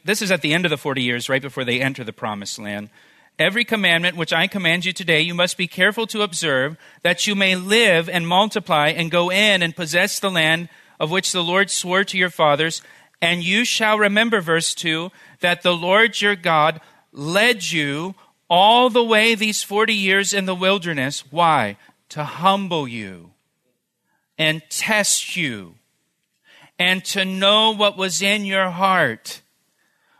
this 0.04 0.20
is 0.20 0.30
at 0.30 0.42
the 0.42 0.52
end 0.52 0.66
of 0.66 0.70
the 0.70 0.76
40 0.76 1.02
years, 1.02 1.28
right 1.28 1.40
before 1.40 1.64
they 1.64 1.80
enter 1.80 2.04
the 2.04 2.12
promised 2.12 2.58
land. 2.58 2.90
Every 3.38 3.64
commandment 3.64 4.16
which 4.16 4.32
I 4.32 4.46
command 4.46 4.84
you 4.84 4.92
today, 4.92 5.20
you 5.20 5.34
must 5.34 5.56
be 5.56 5.66
careful 5.66 6.06
to 6.08 6.22
observe, 6.22 6.76
that 7.02 7.26
you 7.26 7.34
may 7.34 7.54
live 7.54 8.08
and 8.08 8.26
multiply 8.26 8.88
and 8.88 9.10
go 9.10 9.30
in 9.30 9.62
and 9.62 9.76
possess 9.76 10.18
the 10.18 10.30
land 10.30 10.68
of 10.98 11.10
which 11.10 11.32
the 11.32 11.44
Lord 11.44 11.70
swore 11.70 12.04
to 12.04 12.18
your 12.18 12.30
fathers. 12.30 12.82
And 13.20 13.42
you 13.42 13.64
shall 13.64 13.98
remember, 13.98 14.40
verse 14.40 14.74
2, 14.74 15.10
that 15.40 15.62
the 15.62 15.74
Lord 15.74 16.20
your 16.20 16.36
God 16.36 16.80
led 17.12 17.70
you 17.70 18.14
all 18.48 18.90
the 18.90 19.04
way 19.04 19.34
these 19.34 19.62
40 19.62 19.94
years 19.94 20.32
in 20.32 20.44
the 20.44 20.54
wilderness. 20.54 21.24
Why? 21.30 21.76
To 22.10 22.24
humble 22.24 22.86
you 22.86 23.32
and 24.38 24.62
test 24.68 25.36
you 25.36 25.75
and 26.78 27.04
to 27.06 27.24
know 27.24 27.74
what 27.74 27.96
was 27.96 28.22
in 28.22 28.44
your 28.44 28.70
heart, 28.70 29.42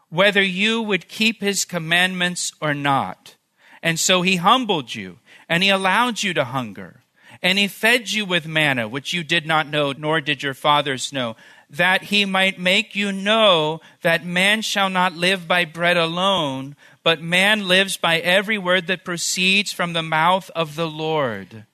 whether 0.09 0.43
you 0.43 0.83
would 0.83 1.09
keep 1.09 1.41
his 1.41 1.65
commandments 1.65 2.53
or 2.61 2.75
not. 2.75 3.37
And 3.83 3.99
so 3.99 4.23
he 4.23 4.37
humbled 4.37 4.95
you 4.95 5.19
and 5.49 5.63
he 5.63 5.69
allowed 5.69 6.23
you 6.23 6.35
to 6.35 6.45
hunger 6.45 7.03
and 7.43 7.59
he 7.59 7.69
fed 7.69 8.13
you 8.13 8.25
with 8.25 8.47
manna, 8.47 8.89
which 8.89 9.13
you 9.13 9.23
did 9.23 9.47
not 9.47 9.69
know, 9.69 9.93
nor 9.93 10.21
did 10.21 10.43
your 10.43 10.55
fathers 10.55 11.13
know, 11.13 11.37
that 11.69 12.05
he 12.05 12.25
might 12.25 12.59
make 12.59 12.95
you 12.95 13.13
know 13.13 13.81
that 14.03 14.25
man 14.25 14.63
shall 14.63 14.89
not 14.89 15.15
live 15.15 15.49
by 15.49 15.65
bread 15.65 15.97
alone, 15.97 16.77
but 17.03 17.21
man 17.21 17.67
lives 17.67 17.97
by 17.97 18.19
every 18.19 18.59
word 18.59 18.87
that 18.87 19.05
proceeds 19.05 19.73
from 19.73 19.93
the 19.93 20.03
mouth 20.03 20.51
of 20.55 20.77
the 20.77 20.89
Lord. 20.89 21.67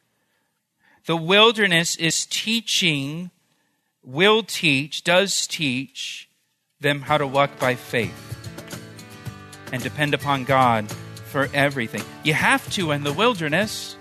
The 1.07 1.17
wilderness 1.17 1.97
is 1.97 2.27
teaching 2.27 3.31
will 4.05 4.43
teach, 4.43 5.05
does 5.05 5.47
teach 5.47 6.29
them 6.81 7.03
how 7.03 7.19
to 7.19 7.27
walk 7.27 7.59
by 7.59 7.75
faith 7.75 8.29
and 9.73 9.83
depend 9.83 10.15
upon 10.15 10.45
God 10.45 10.91
for 11.27 11.49
everything. 11.55 12.03
You 12.25 12.35
have 12.35 12.69
to 12.73 12.91
in 12.91 13.05
the 13.05 13.13
wilderness. 13.13 13.97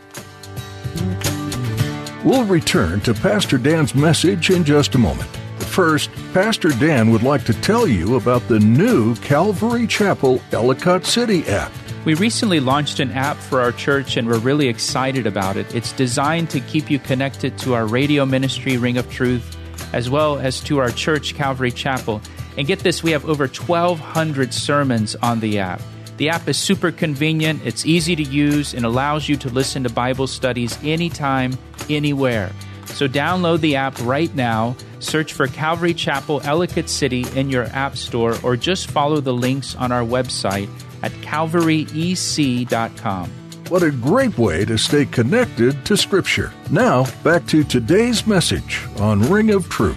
We'll 2.26 2.46
return 2.46 3.02
to 3.02 3.14
Pastor 3.14 3.58
Dan's 3.58 3.96
message 3.96 4.50
in 4.50 4.64
just 4.64 4.96
a 4.96 4.98
moment. 4.98 5.30
First, 5.60 6.10
Pastor 6.34 6.70
Dan 6.70 7.12
would 7.12 7.24
like 7.24 7.46
to 7.46 7.54
tell 7.54 7.88
you 7.88 8.16
about 8.16 8.46
the 8.48 8.60
new 8.60 9.16
Calvary 9.18 9.88
Chapel 9.88 10.42
Ellicott 10.52 11.06
City 11.06 11.46
app. 11.48 11.72
We 12.04 12.16
recently 12.16 12.60
launched 12.60 13.00
an 13.00 13.12
app 13.12 13.38
for 13.38 13.62
our 13.62 13.72
church 13.72 14.18
and 14.18 14.28
we're 14.28 14.40
really 14.40 14.68
excited 14.68 15.26
about 15.28 15.56
it. 15.56 15.74
It's 15.74 15.94
designed 15.94 16.50
to 16.50 16.60
keep 16.60 16.90
you 16.90 17.00
connected 17.00 17.58
to 17.60 17.76
our 17.76 17.86
radio 17.86 18.26
ministry, 18.26 18.78
Ring 18.78 18.98
of 18.98 19.10
Truth 19.12 19.58
as 19.94 20.10
well 20.10 20.40
as 20.40 20.60
to 20.62 20.80
our 20.80 20.90
church, 20.90 21.36
Calvary 21.36 21.72
Chapel. 21.72 22.22
And 22.58 22.68
get 22.68 22.80
this, 22.80 23.04
we 23.04 23.12
have 23.12 23.26
over 23.26 23.48
1,200 23.48 24.54
sermons 24.54 25.16
on 25.16 25.40
the 25.40 25.60
app. 25.60 25.82
The 26.18 26.30
app 26.30 26.48
is 26.48 26.58
super 26.58 26.92
convenient, 26.92 27.62
it's 27.66 27.86
easy 27.86 28.16
to 28.16 28.24
use, 28.24 28.74
and 28.74 28.86
allows 28.86 29.28
you 29.28 29.36
to 29.38 29.50
listen 29.50 29.84
to 29.84 29.90
Bible 29.90 30.28
studies 30.28 30.78
anytime, 30.84 31.58
anywhere. 31.90 32.52
So 32.86 33.08
download 33.08 33.62
the 33.62 33.78
app 33.78 34.00
right 34.02 34.34
now, 34.36 34.76
search 35.00 35.34
for 35.34 35.48
Calvary 35.48 35.96
Chapel 35.96 36.42
Ellicott 36.44 36.90
City 36.90 37.26
in 37.36 37.50
your 37.50 37.66
app 37.68 37.98
store, 37.98 38.36
or 38.44 38.56
just 38.56 38.92
follow 38.92 39.22
the 39.22 39.34
links 39.34 39.76
on 39.76 39.92
our 39.92 40.04
website 40.04 40.70
at 41.02 41.12
calvaryec.com. 41.14 43.41
What 43.72 43.84
a 43.84 43.92
great 43.92 44.38
way 44.38 44.66
to 44.66 44.78
stay 44.78 45.06
connected 45.06 45.86
to 45.86 45.96
Scripture. 45.96 46.52
Now, 46.72 47.06
back 47.24 47.48
to 47.48 47.64
today's 47.64 48.28
message 48.28 48.86
on 49.00 49.22
Ring 49.32 49.50
of 49.50 49.70
Truth. 49.70 49.96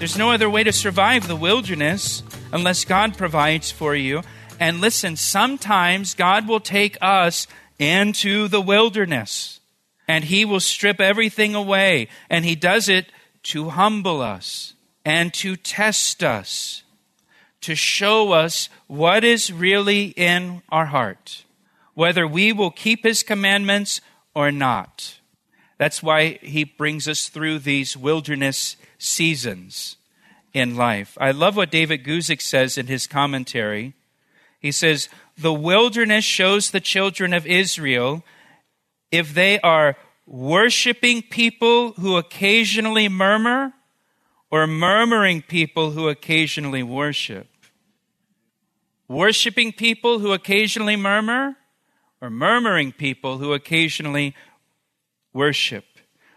There's 0.00 0.18
no 0.18 0.32
other 0.32 0.50
way 0.50 0.64
to 0.64 0.72
survive 0.72 1.28
the 1.28 1.36
wilderness 1.36 2.24
unless 2.52 2.84
God 2.84 3.16
provides 3.16 3.70
for 3.70 3.94
you. 3.94 4.22
And 4.58 4.80
listen, 4.80 5.14
sometimes 5.14 6.14
God 6.14 6.48
will 6.48 6.58
take 6.58 6.98
us 7.00 7.46
into 7.78 8.48
the 8.48 8.60
wilderness 8.60 9.60
and 10.08 10.24
He 10.24 10.44
will 10.44 10.58
strip 10.58 11.00
everything 11.00 11.54
away. 11.54 12.08
And 12.28 12.44
He 12.44 12.56
does 12.56 12.88
it 12.88 13.06
to 13.44 13.68
humble 13.68 14.20
us 14.20 14.74
and 15.04 15.32
to 15.34 15.54
test 15.54 16.24
us, 16.24 16.82
to 17.60 17.76
show 17.76 18.32
us 18.32 18.68
what 18.88 19.22
is 19.22 19.52
really 19.52 20.06
in 20.16 20.62
our 20.70 20.86
heart 20.86 21.44
whether 21.94 22.26
we 22.26 22.52
will 22.52 22.70
keep 22.70 23.04
his 23.04 23.22
commandments 23.22 24.00
or 24.34 24.50
not. 24.50 25.18
That's 25.78 26.02
why 26.02 26.38
he 26.42 26.64
brings 26.64 27.08
us 27.08 27.28
through 27.28 27.58
these 27.60 27.96
wilderness 27.96 28.76
seasons 28.98 29.96
in 30.52 30.76
life. 30.76 31.16
I 31.20 31.32
love 31.32 31.56
what 31.56 31.70
David 31.70 32.04
Guzik 32.04 32.40
says 32.40 32.78
in 32.78 32.86
his 32.86 33.06
commentary. 33.06 33.94
He 34.60 34.70
says, 34.70 35.08
The 35.36 35.52
wilderness 35.52 36.24
shows 36.24 36.70
the 36.70 36.80
children 36.80 37.32
of 37.32 37.46
Israel 37.46 38.22
if 39.10 39.34
they 39.34 39.58
are 39.60 39.96
worshiping 40.26 41.22
people 41.22 41.92
who 41.92 42.16
occasionally 42.16 43.08
murmur 43.08 43.72
or 44.50 44.66
murmuring 44.66 45.42
people 45.42 45.90
who 45.90 46.08
occasionally 46.08 46.82
worship. 46.82 47.48
Worshiping 49.08 49.72
people 49.72 50.20
who 50.20 50.32
occasionally 50.32 50.96
murmur 50.96 51.56
or 52.22 52.30
murmuring 52.30 52.92
people 52.92 53.38
who 53.38 53.52
occasionally 53.52 54.34
worship. 55.34 55.84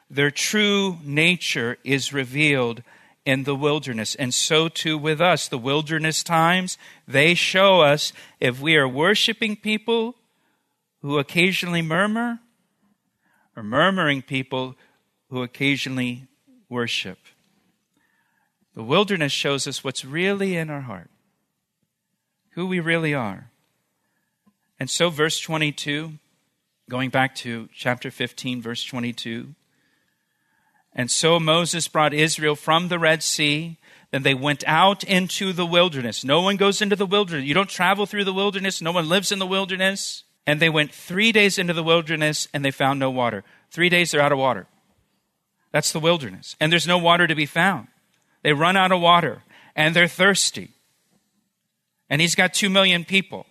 Their 0.10 0.32
true 0.32 0.98
nature 1.04 1.78
is 1.84 2.12
revealed 2.12 2.82
in 3.24 3.44
the 3.44 3.56
wilderness. 3.56 4.16
And 4.16 4.34
so 4.34 4.68
too 4.68 4.98
with 4.98 5.22
us. 5.22 5.48
The 5.48 5.60
wilderness 5.60 6.24
times, 6.24 6.80
they 7.08 7.36
show 7.36 7.82
us 7.82 8.14
if 8.40 8.60
we 8.60 8.76
are 8.76 8.88
worshiping 8.88 9.56
people 9.56 10.16
who 11.02 11.20
occasionally 11.20 11.84
murmur 11.84 12.40
or 13.56 13.62
murmuring 13.62 14.24
people 14.24 14.76
who 15.30 15.44
occasionally 15.44 16.28
worship. 16.68 17.20
The 18.74 18.84
wilderness 18.84 19.32
shows 19.32 19.68
us 19.68 19.84
what's 19.84 20.04
really 20.04 20.58
in 20.58 20.72
our 20.72 20.82
heart, 20.82 21.12
who 22.52 22.66
we 22.66 22.80
really 22.80 23.14
are. 23.14 23.52
And 24.80 24.90
so, 24.90 25.10
verse 25.10 25.40
22, 25.40 26.14
going 26.90 27.10
back 27.10 27.36
to 27.36 27.70
chapter 27.74 28.12
15, 28.12 28.62
verse 28.62 28.84
22. 28.84 29.56
And 30.94 31.12
so 31.12 31.40
Moses 31.40 31.88
brought 31.88 32.14
Israel 32.14 32.56
from 32.56 32.88
the 32.88 33.00
Red 33.00 33.22
Sea. 33.22 33.78
Then 34.12 34.24
they 34.24 34.34
went 34.34 34.64
out 34.66 35.04
into 35.04 35.52
the 35.52 35.66
wilderness. 35.66 36.24
No 36.24 36.42
one 36.42 36.56
goes 36.56 36.82
into 36.82 36.96
the 36.96 37.06
wilderness. 37.06 37.46
You 37.46 37.54
don't 37.54 37.70
travel 37.70 38.06
through 38.06 38.24
the 38.24 38.34
wilderness. 38.34 38.82
No 38.82 38.94
one 38.94 39.10
lives 39.10 39.32
in 39.32 39.40
the 39.40 39.46
wilderness. 39.46 40.24
And 40.48 40.62
they 40.62 40.70
went 40.70 40.94
three 40.94 41.32
days 41.32 41.58
into 41.58 41.74
the 41.74 41.84
wilderness 41.84 42.48
and 42.54 42.64
they 42.64 42.72
found 42.72 43.00
no 43.00 43.10
water. 43.10 43.44
Three 43.72 43.90
days 43.90 44.12
they're 44.12 44.22
out 44.22 44.32
of 44.32 44.38
water. 44.38 44.68
That's 45.72 45.92
the 45.92 46.00
wilderness. 46.00 46.56
And 46.60 46.72
there's 46.72 46.88
no 46.88 46.98
water 46.98 47.28
to 47.28 47.36
be 47.36 47.46
found. 47.46 47.88
They 48.44 48.54
run 48.54 48.78
out 48.78 48.92
of 48.92 49.02
water 49.02 49.44
and 49.76 49.96
they're 49.96 50.08
thirsty. 50.08 50.70
And 52.10 52.22
he's 52.22 52.36
got 52.36 52.54
two 52.54 52.70
million 52.70 53.04
people 53.04 53.48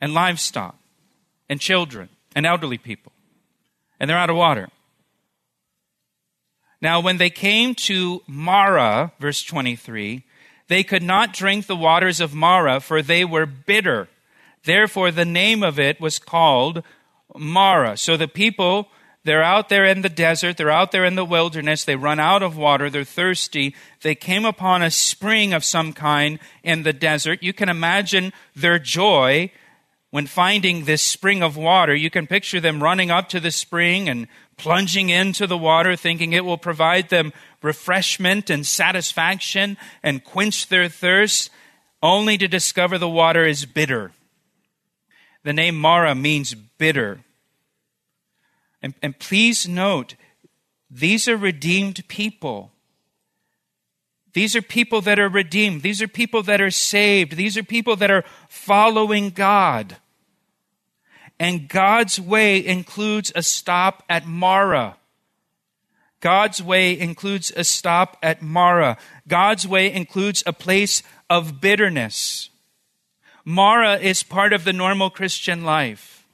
and 0.00 0.14
livestock 0.14 0.76
and 1.48 1.60
children 1.60 2.08
and 2.34 2.46
elderly 2.46 2.78
people. 2.78 3.12
And 3.98 4.08
they're 4.08 4.16
out 4.16 4.30
of 4.30 4.36
water. 4.36 4.68
Now, 6.80 7.00
when 7.00 7.18
they 7.18 7.30
came 7.30 7.74
to 7.74 8.22
Marah, 8.26 9.12
verse 9.20 9.42
23, 9.42 10.24
they 10.68 10.82
could 10.82 11.02
not 11.02 11.34
drink 11.34 11.66
the 11.66 11.76
waters 11.76 12.20
of 12.20 12.32
Marah, 12.32 12.80
for 12.80 13.02
they 13.02 13.24
were 13.24 13.44
bitter. 13.44 14.08
Therefore, 14.64 15.10
the 15.10 15.24
name 15.24 15.62
of 15.62 15.78
it 15.78 16.00
was 16.00 16.18
called 16.18 16.82
Marah. 17.36 17.98
So 17.98 18.16
the 18.16 18.28
people, 18.28 18.88
they're 19.24 19.42
out 19.42 19.68
there 19.68 19.84
in 19.84 20.00
the 20.00 20.08
desert, 20.08 20.56
they're 20.56 20.70
out 20.70 20.92
there 20.92 21.04
in 21.04 21.16
the 21.16 21.24
wilderness, 21.24 21.84
they 21.84 21.96
run 21.96 22.18
out 22.18 22.42
of 22.42 22.56
water, 22.56 22.88
they're 22.88 23.04
thirsty. 23.04 23.74
They 24.02 24.14
came 24.14 24.46
upon 24.46 24.82
a 24.82 24.90
spring 24.90 25.52
of 25.52 25.64
some 25.64 25.92
kind 25.92 26.38
in 26.62 26.84
the 26.84 26.94
desert. 26.94 27.42
You 27.42 27.52
can 27.52 27.68
imagine 27.68 28.32
their 28.54 28.78
joy 28.78 29.50
when 30.10 30.26
finding 30.26 30.84
this 30.84 31.02
spring 31.02 31.42
of 31.42 31.56
water. 31.56 31.94
You 31.94 32.10
can 32.10 32.26
picture 32.26 32.60
them 32.60 32.82
running 32.82 33.10
up 33.10 33.28
to 33.30 33.40
the 33.40 33.50
spring 33.50 34.08
and 34.08 34.26
plunging 34.56 35.08
into 35.08 35.46
the 35.46 35.58
water, 35.58 35.96
thinking 35.96 36.32
it 36.32 36.44
will 36.44 36.58
provide 36.58 37.08
them 37.08 37.32
refreshment 37.62 38.50
and 38.50 38.66
satisfaction 38.66 39.76
and 40.02 40.24
quench 40.24 40.68
their 40.68 40.88
thirst, 40.88 41.50
only 42.02 42.36
to 42.38 42.48
discover 42.48 42.98
the 42.98 43.08
water 43.08 43.44
is 43.44 43.66
bitter. 43.66 44.12
The 45.42 45.52
name 45.52 45.76
Marah 45.76 46.14
means 46.14 46.54
bitter. 46.54 47.20
And, 48.82 48.94
and 49.02 49.18
please 49.18 49.68
note, 49.68 50.14
these 50.90 51.28
are 51.28 51.36
redeemed 51.36 52.06
people. 52.08 52.72
These 54.32 54.54
are 54.54 54.62
people 54.62 55.00
that 55.02 55.18
are 55.18 55.28
redeemed. 55.28 55.82
These 55.82 56.00
are 56.02 56.08
people 56.08 56.42
that 56.44 56.60
are 56.60 56.70
saved. 56.70 57.36
These 57.36 57.56
are 57.56 57.62
people 57.62 57.96
that 57.96 58.10
are 58.10 58.24
following 58.48 59.30
God. 59.30 59.96
And 61.40 61.68
God's 61.70 62.20
way 62.20 62.64
includes 62.64 63.32
a 63.34 63.42
stop 63.42 64.02
at 64.10 64.26
Marah. 64.26 64.96
God's 66.20 66.62
way 66.62 67.00
includes 67.00 67.50
a 67.56 67.64
stop 67.64 68.18
at 68.22 68.42
Marah. 68.42 68.98
God's 69.26 69.66
way 69.66 69.90
includes 69.90 70.42
a 70.44 70.52
place 70.52 71.02
of 71.30 71.58
bitterness. 71.58 72.50
Marah 73.42 73.96
is 73.96 74.22
part 74.22 74.52
of 74.52 74.64
the 74.64 74.74
normal 74.74 75.08
Christian 75.08 75.64
life. 75.64 76.26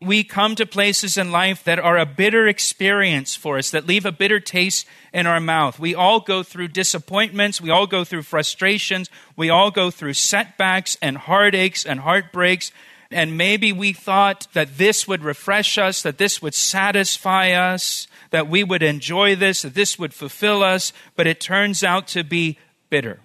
We 0.00 0.24
come 0.24 0.54
to 0.54 0.64
places 0.64 1.18
in 1.18 1.30
life 1.30 1.62
that 1.64 1.78
are 1.78 1.98
a 1.98 2.06
bitter 2.06 2.48
experience 2.48 3.34
for 3.34 3.58
us, 3.58 3.70
that 3.70 3.86
leave 3.86 4.06
a 4.06 4.12
bitter 4.12 4.40
taste 4.40 4.86
in 5.12 5.26
our 5.26 5.40
mouth. 5.40 5.78
We 5.78 5.94
all 5.94 6.20
go 6.20 6.42
through 6.42 6.68
disappointments. 6.68 7.60
We 7.60 7.70
all 7.70 7.86
go 7.86 8.02
through 8.02 8.22
frustrations. 8.22 9.10
We 9.36 9.50
all 9.50 9.70
go 9.70 9.90
through 9.90 10.14
setbacks 10.14 10.96
and 11.02 11.18
heartaches 11.18 11.84
and 11.84 12.00
heartbreaks 12.00 12.72
and 13.10 13.38
maybe 13.38 13.72
we 13.72 13.92
thought 13.92 14.48
that 14.52 14.78
this 14.78 15.06
would 15.06 15.22
refresh 15.22 15.78
us, 15.78 16.02
that 16.02 16.18
this 16.18 16.42
would 16.42 16.54
satisfy 16.54 17.52
us, 17.52 18.06
that 18.30 18.48
we 18.48 18.64
would 18.64 18.82
enjoy 18.82 19.36
this, 19.36 19.62
that 19.62 19.74
this 19.74 19.98
would 19.98 20.14
fulfill 20.14 20.62
us, 20.62 20.92
but 21.14 21.26
it 21.26 21.40
turns 21.40 21.84
out 21.84 22.08
to 22.08 22.24
be 22.24 22.58
bitter. 22.90 23.20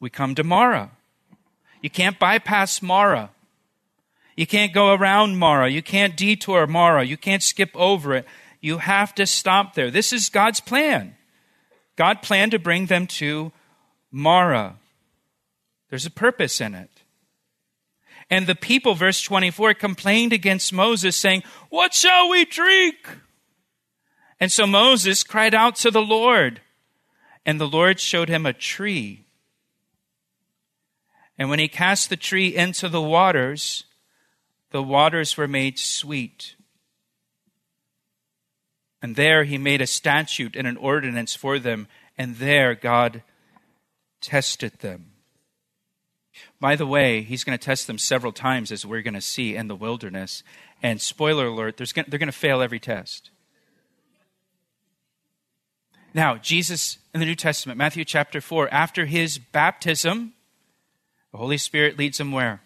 We 0.00 0.10
come 0.10 0.34
to 0.36 0.44
Marah. 0.44 0.90
You 1.82 1.90
can't 1.90 2.18
bypass 2.18 2.80
Marah. 2.80 3.30
You 4.36 4.46
can't 4.46 4.72
go 4.72 4.94
around 4.94 5.36
Marah. 5.36 5.68
You 5.68 5.82
can't 5.82 6.16
detour 6.16 6.66
Marah. 6.66 7.04
You 7.04 7.16
can't 7.16 7.42
skip 7.42 7.70
over 7.74 8.14
it. 8.14 8.26
You 8.60 8.78
have 8.78 9.14
to 9.16 9.26
stop 9.26 9.74
there. 9.74 9.90
This 9.90 10.12
is 10.12 10.28
God's 10.28 10.60
plan. 10.60 11.16
God 11.96 12.22
planned 12.22 12.52
to 12.52 12.58
bring 12.58 12.86
them 12.86 13.06
to 13.08 13.52
Marah. 14.12 14.76
There's 15.90 16.06
a 16.06 16.10
purpose 16.10 16.60
in 16.60 16.74
it. 16.74 16.97
And 18.30 18.46
the 18.46 18.54
people, 18.54 18.94
verse 18.94 19.22
24, 19.22 19.74
complained 19.74 20.32
against 20.32 20.72
Moses, 20.72 21.16
saying, 21.16 21.42
What 21.70 21.94
shall 21.94 22.28
we 22.28 22.44
drink? 22.44 22.96
And 24.38 24.52
so 24.52 24.66
Moses 24.66 25.22
cried 25.22 25.54
out 25.54 25.76
to 25.76 25.90
the 25.90 26.02
Lord, 26.02 26.60
and 27.46 27.60
the 27.60 27.68
Lord 27.68 27.98
showed 27.98 28.28
him 28.28 28.44
a 28.44 28.52
tree. 28.52 29.24
And 31.38 31.48
when 31.48 31.58
he 31.58 31.68
cast 31.68 32.10
the 32.10 32.16
tree 32.16 32.54
into 32.54 32.88
the 32.88 33.00
waters, 33.00 33.84
the 34.70 34.82
waters 34.82 35.36
were 35.36 35.48
made 35.48 35.78
sweet. 35.78 36.56
And 39.00 39.16
there 39.16 39.44
he 39.44 39.56
made 39.56 39.80
a 39.80 39.86
statute 39.86 40.56
and 40.56 40.66
an 40.66 40.76
ordinance 40.76 41.34
for 41.34 41.58
them, 41.58 41.86
and 42.18 42.36
there 42.36 42.74
God 42.74 43.22
tested 44.20 44.80
them. 44.80 45.07
By 46.60 46.74
the 46.74 46.86
way, 46.86 47.22
he's 47.22 47.44
going 47.44 47.56
to 47.56 47.64
test 47.64 47.86
them 47.86 47.98
several 47.98 48.32
times, 48.32 48.72
as 48.72 48.84
we're 48.84 49.02
going 49.02 49.14
to 49.14 49.20
see 49.20 49.54
in 49.54 49.68
the 49.68 49.76
wilderness. 49.76 50.42
And 50.82 51.00
spoiler 51.00 51.46
alert, 51.46 51.76
they're 51.76 52.18
going 52.18 52.26
to 52.26 52.32
fail 52.32 52.60
every 52.60 52.80
test. 52.80 53.30
Now, 56.14 56.36
Jesus 56.36 56.98
in 57.14 57.20
the 57.20 57.26
New 57.26 57.36
Testament, 57.36 57.78
Matthew 57.78 58.04
chapter 58.04 58.40
4, 58.40 58.72
after 58.72 59.06
his 59.06 59.38
baptism, 59.38 60.32
the 61.32 61.38
Holy 61.38 61.58
Spirit 61.58 61.98
leads 61.98 62.18
him 62.18 62.32
where? 62.32 62.62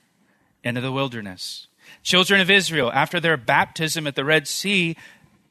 Into 0.64 0.80
the 0.80 0.92
wilderness. 0.92 1.66
Children 2.02 2.40
of 2.40 2.50
Israel, 2.50 2.90
after 2.92 3.20
their 3.20 3.36
baptism 3.36 4.06
at 4.06 4.14
the 4.14 4.24
Red 4.24 4.48
Sea, 4.48 4.96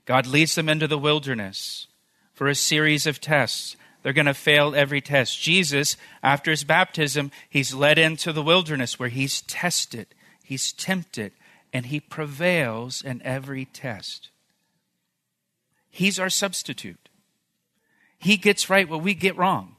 God 0.06 0.26
leads 0.26 0.56
them 0.56 0.70
into 0.70 0.88
the 0.88 0.98
wilderness 0.98 1.88
for 2.34 2.48
a 2.48 2.56
series 2.56 3.06
of 3.06 3.22
tests. 3.22 3.76
They're 4.04 4.14
going 4.14 4.26
to 4.26 4.34
fail 4.34 4.74
every 4.76 5.02
test. 5.02 5.40
Jesus, 5.40 5.96
after 6.24 6.52
his 6.52 6.64
baptism, 6.64 7.32
he's 7.50 7.74
led 7.74 7.98
into 7.98 8.34
the 8.34 8.42
wilderness 8.42 8.98
where 8.98 9.10
he's 9.10 9.42
tested, 9.42 10.08
he's 10.44 10.74
tempted, 10.74 11.34
and 11.72 11.88
he 11.88 12.00
prevails 12.00 13.02
in 13.02 13.22
every 13.24 13.66
test. 13.66 14.30
He's 15.90 16.20
our 16.20 16.30
substitute. 16.30 17.10
He 18.18 18.38
gets 18.38 18.70
right 18.70 18.90
what 18.90 19.04
we 19.04 19.14
get 19.14 19.38
wrong. 19.38 19.76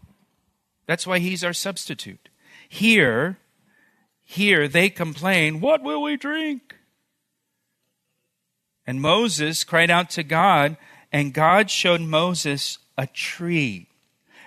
That's 0.87 1.07
why 1.07 1.19
he's 1.19 1.45
our 1.45 1.53
substitute. 1.53 2.29
Here, 2.69 3.39
here 4.23 4.69
they 4.69 4.89
complain, 4.89 5.61
What 5.61 5.83
will 5.83 6.03
we 6.03 6.17
drink? 6.17 6.77
And 8.87 9.01
Moses 9.01 9.65
cried 9.65 9.91
out 9.91 10.11
to 10.11 10.23
God, 10.23 10.77
and 11.13 11.33
God 11.33 11.71
showed 11.71 12.01
Moses 12.01 12.79
a 12.99 13.07
tree. 13.07 13.89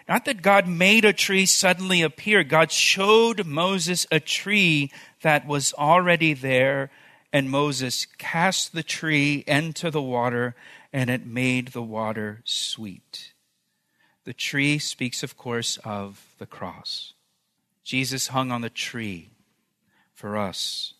Not 0.07 0.25
that 0.25 0.41
God 0.41 0.67
made 0.67 1.03
a 1.03 1.13
tree 1.13 1.45
suddenly 1.45 2.01
appear. 2.01 2.43
God 2.43 2.71
showed 2.71 3.45
Moses 3.45 4.05
a 4.11 4.19
tree 4.19 4.91
that 5.21 5.47
was 5.47 5.73
already 5.73 6.33
there, 6.33 6.91
and 7.33 7.49
Moses 7.49 8.05
cast 8.17 8.73
the 8.73 8.83
tree 8.83 9.43
into 9.47 9.89
the 9.89 10.01
water, 10.01 10.55
and 10.93 11.09
it 11.09 11.25
made 11.25 11.69
the 11.69 11.81
water 11.81 12.41
sweet. 12.45 13.33
The 14.25 14.33
tree 14.33 14.79
speaks, 14.79 15.23
of 15.23 15.37
course, 15.37 15.77
of 15.83 16.33
the 16.39 16.45
cross. 16.45 17.13
Jesus 17.83 18.27
hung 18.27 18.51
on 18.51 18.61
the 18.61 18.69
tree 18.69 19.29
for 20.13 20.35
us. 20.35 20.94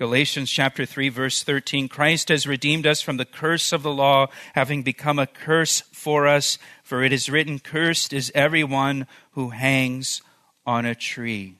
Galatians 0.00 0.50
chapter 0.50 0.86
3 0.86 1.10
verse 1.10 1.42
13 1.42 1.86
Christ 1.86 2.30
has 2.30 2.46
redeemed 2.46 2.86
us 2.86 3.02
from 3.02 3.18
the 3.18 3.26
curse 3.26 3.70
of 3.70 3.82
the 3.82 3.92
law 3.92 4.28
having 4.54 4.82
become 4.82 5.18
a 5.18 5.26
curse 5.26 5.82
for 5.92 6.26
us 6.26 6.56
for 6.82 7.04
it 7.04 7.12
is 7.12 7.28
written 7.28 7.58
cursed 7.58 8.14
is 8.14 8.32
everyone 8.34 9.06
who 9.32 9.50
hangs 9.50 10.22
on 10.64 10.86
a 10.86 10.94
tree. 10.94 11.58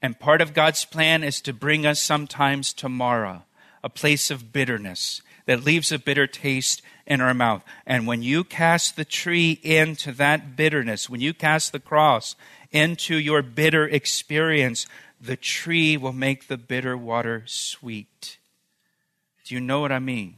And 0.00 0.18
part 0.18 0.40
of 0.40 0.54
God's 0.54 0.86
plan 0.86 1.22
is 1.22 1.42
to 1.42 1.52
bring 1.52 1.84
us 1.84 2.00
sometimes 2.00 2.72
to 2.72 2.88
Marah, 2.88 3.44
a 3.82 3.90
place 3.90 4.30
of 4.30 4.50
bitterness 4.50 5.20
that 5.44 5.64
leaves 5.64 5.92
a 5.92 5.98
bitter 5.98 6.26
taste 6.26 6.80
in 7.06 7.20
our 7.20 7.34
mouth. 7.34 7.62
And 7.84 8.06
when 8.06 8.22
you 8.22 8.44
cast 8.44 8.96
the 8.96 9.04
tree 9.04 9.60
into 9.62 10.12
that 10.12 10.56
bitterness, 10.56 11.10
when 11.10 11.20
you 11.20 11.34
cast 11.34 11.72
the 11.72 11.78
cross 11.78 12.36
into 12.72 13.16
your 13.18 13.42
bitter 13.42 13.86
experience, 13.86 14.86
the 15.24 15.36
tree 15.36 15.96
will 15.96 16.12
make 16.12 16.48
the 16.48 16.58
bitter 16.58 16.96
water 16.96 17.44
sweet. 17.46 18.38
Do 19.44 19.54
you 19.54 19.60
know 19.60 19.80
what 19.80 19.92
I 19.92 19.98
mean? 19.98 20.36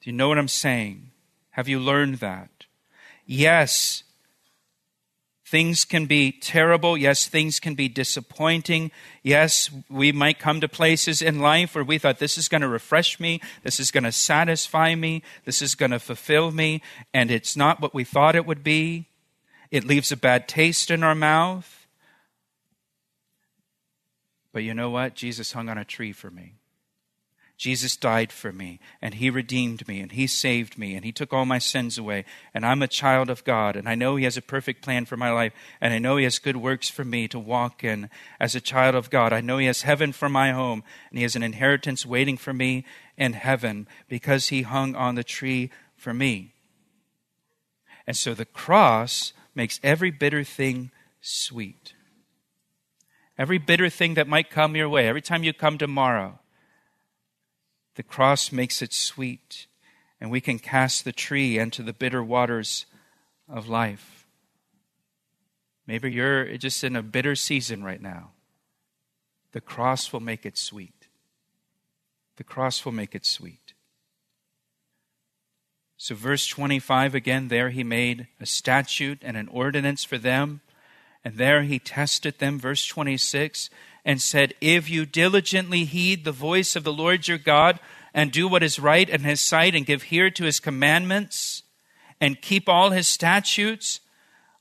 Do 0.00 0.10
you 0.10 0.16
know 0.16 0.28
what 0.28 0.38
I'm 0.38 0.48
saying? 0.48 1.10
Have 1.50 1.68
you 1.68 1.78
learned 1.78 2.16
that? 2.16 2.48
Yes, 3.26 4.02
things 5.44 5.84
can 5.84 6.06
be 6.06 6.32
terrible. 6.32 6.96
Yes, 6.96 7.26
things 7.26 7.60
can 7.60 7.74
be 7.74 7.88
disappointing. 7.88 8.90
Yes, 9.22 9.68
we 9.90 10.12
might 10.12 10.38
come 10.38 10.60
to 10.60 10.68
places 10.68 11.20
in 11.20 11.40
life 11.40 11.74
where 11.74 11.84
we 11.84 11.98
thought 11.98 12.18
this 12.18 12.38
is 12.38 12.48
going 12.48 12.62
to 12.62 12.68
refresh 12.68 13.20
me, 13.20 13.40
this 13.62 13.78
is 13.78 13.90
going 13.90 14.04
to 14.04 14.12
satisfy 14.12 14.94
me, 14.94 15.22
this 15.44 15.60
is 15.60 15.74
going 15.74 15.90
to 15.90 15.98
fulfill 15.98 16.52
me, 16.52 16.80
and 17.12 17.30
it's 17.30 17.56
not 17.56 17.80
what 17.80 17.94
we 17.94 18.04
thought 18.04 18.36
it 18.36 18.46
would 18.46 18.64
be. 18.64 19.06
It 19.70 19.84
leaves 19.84 20.10
a 20.10 20.16
bad 20.16 20.48
taste 20.48 20.90
in 20.90 21.02
our 21.02 21.14
mouth. 21.14 21.79
But 24.52 24.62
you 24.62 24.74
know 24.74 24.90
what? 24.90 25.14
Jesus 25.14 25.52
hung 25.52 25.68
on 25.68 25.78
a 25.78 25.84
tree 25.84 26.12
for 26.12 26.30
me. 26.30 26.54
Jesus 27.60 27.94
died 27.94 28.32
for 28.32 28.52
me, 28.52 28.80
and 29.02 29.12
He 29.12 29.28
redeemed 29.28 29.86
me, 29.86 30.00
and 30.00 30.12
He 30.12 30.26
saved 30.26 30.78
me, 30.78 30.94
and 30.94 31.04
He 31.04 31.12
took 31.12 31.30
all 31.30 31.44
my 31.44 31.58
sins 31.58 31.98
away. 31.98 32.24
And 32.54 32.64
I'm 32.64 32.80
a 32.80 32.88
child 32.88 33.28
of 33.28 33.44
God, 33.44 33.76
and 33.76 33.86
I 33.86 33.94
know 33.94 34.16
He 34.16 34.24
has 34.24 34.38
a 34.38 34.42
perfect 34.42 34.82
plan 34.82 35.04
for 35.04 35.18
my 35.18 35.30
life, 35.30 35.52
and 35.78 35.92
I 35.92 35.98
know 35.98 36.16
He 36.16 36.24
has 36.24 36.38
good 36.38 36.56
works 36.56 36.88
for 36.88 37.04
me 37.04 37.28
to 37.28 37.38
walk 37.38 37.84
in 37.84 38.08
as 38.40 38.54
a 38.54 38.62
child 38.62 38.94
of 38.94 39.10
God. 39.10 39.34
I 39.34 39.42
know 39.42 39.58
He 39.58 39.66
has 39.66 39.82
heaven 39.82 40.12
for 40.12 40.30
my 40.30 40.52
home, 40.52 40.82
and 41.10 41.18
He 41.18 41.22
has 41.22 41.36
an 41.36 41.42
inheritance 41.42 42.06
waiting 42.06 42.38
for 42.38 42.54
me 42.54 42.86
in 43.18 43.34
heaven 43.34 43.86
because 44.08 44.48
He 44.48 44.62
hung 44.62 44.94
on 44.94 45.14
the 45.14 45.22
tree 45.22 45.70
for 45.96 46.14
me. 46.14 46.54
And 48.06 48.16
so 48.16 48.32
the 48.32 48.46
cross 48.46 49.34
makes 49.54 49.78
every 49.82 50.10
bitter 50.10 50.44
thing 50.44 50.92
sweet. 51.20 51.92
Every 53.40 53.56
bitter 53.56 53.88
thing 53.88 54.14
that 54.14 54.28
might 54.28 54.50
come 54.50 54.76
your 54.76 54.90
way, 54.90 55.08
every 55.08 55.22
time 55.22 55.44
you 55.44 55.54
come 55.54 55.78
to 55.78 55.86
Marah, 55.86 56.40
the 57.94 58.02
cross 58.02 58.52
makes 58.52 58.82
it 58.82 58.92
sweet, 58.92 59.66
and 60.20 60.30
we 60.30 60.42
can 60.42 60.58
cast 60.58 61.06
the 61.06 61.12
tree 61.12 61.58
into 61.58 61.82
the 61.82 61.94
bitter 61.94 62.22
waters 62.22 62.84
of 63.48 63.66
life. 63.66 64.26
Maybe 65.86 66.12
you're 66.12 66.54
just 66.58 66.84
in 66.84 66.94
a 66.94 67.02
bitter 67.02 67.34
season 67.34 67.82
right 67.82 68.02
now. 68.02 68.32
The 69.52 69.62
cross 69.62 70.12
will 70.12 70.20
make 70.20 70.44
it 70.44 70.58
sweet. 70.58 71.08
The 72.36 72.44
cross 72.44 72.84
will 72.84 72.92
make 72.92 73.14
it 73.14 73.24
sweet. 73.24 73.72
So, 75.96 76.14
verse 76.14 76.46
25 76.46 77.14
again, 77.14 77.48
there 77.48 77.70
he 77.70 77.84
made 77.84 78.26
a 78.38 78.44
statute 78.44 79.20
and 79.22 79.38
an 79.38 79.48
ordinance 79.48 80.04
for 80.04 80.18
them, 80.18 80.60
and 81.24 81.36
there 81.36 81.62
he 81.62 81.78
tested 81.78 82.38
them. 82.38 82.58
Verse 82.58 82.86
26 82.86 83.70
and 84.04 84.20
said, 84.20 84.54
If 84.60 84.88
you 84.88 85.06
diligently 85.06 85.84
heed 85.84 86.24
the 86.24 86.32
voice 86.32 86.76
of 86.76 86.84
the 86.84 86.92
Lord 86.92 87.28
your 87.28 87.38
God, 87.38 87.78
and 88.12 88.32
do 88.32 88.48
what 88.48 88.62
is 88.62 88.80
right 88.80 89.08
in 89.08 89.22
his 89.22 89.40
sight, 89.40 89.74
and 89.74 89.86
give 89.86 90.04
heed 90.04 90.34
to 90.36 90.44
his 90.44 90.60
commandments, 90.60 91.62
and 92.20 92.40
keep 92.40 92.68
all 92.68 92.90
his 92.90 93.06
statutes, 93.06 94.00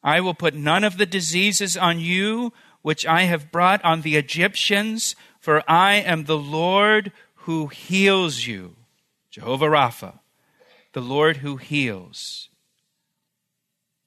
I 0.04 0.22
will 0.22 0.34
put 0.34 0.54
none 0.54 0.84
of 0.84 0.98
the 0.98 1.06
diseases 1.06 1.76
on 1.76 2.00
you 2.00 2.54
which 2.82 3.06
I 3.06 3.24
have 3.24 3.52
brought 3.52 3.84
on 3.84 4.02
the 4.02 4.16
Egyptians, 4.16 5.16
for 5.40 5.64
I 5.70 5.96
am 5.96 6.24
the 6.24 6.38
Lord 6.38 7.12
who 7.36 7.68
heals 7.68 8.46
you. 8.46 8.76
Jehovah 9.32 9.66
Rapha, 9.66 10.20
the 10.94 11.02
Lord 11.02 11.38
who 11.38 11.58
heals. 11.58 12.49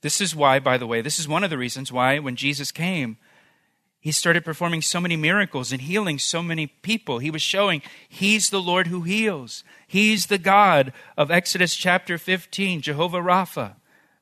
This 0.03 0.21
is 0.21 0.37
why, 0.37 0.59
by 0.59 0.77
the 0.79 0.87
way, 0.87 1.01
this 1.01 1.19
is 1.19 1.29
one 1.29 1.45
of 1.45 1.51
the 1.51 1.59
reasons 1.59 1.91
why 1.91 2.19
when 2.19 2.37
Jesus 2.37 2.71
came, 2.71 3.17
he 4.01 4.11
started 4.11 4.45
performing 4.45 4.83
so 4.83 5.01
many 5.01 5.17
miracles 5.17 5.71
and 5.71 5.81
healing 5.81 6.19
so 6.19 6.43
many 6.43 6.67
people. 6.67 7.21
He 7.21 7.31
was 7.31 7.41
showing 7.41 7.83
he's 8.09 8.51
the 8.51 8.61
Lord 8.61 8.89
who 8.89 9.03
heals. 9.03 9.63
He's 9.87 10.27
the 10.27 10.39
God 10.39 10.93
of 11.17 11.31
Exodus 11.31 11.77
chapter 11.77 12.19
15, 12.19 12.83
Jehovah 12.83 13.21
Rapha, 13.21 13.77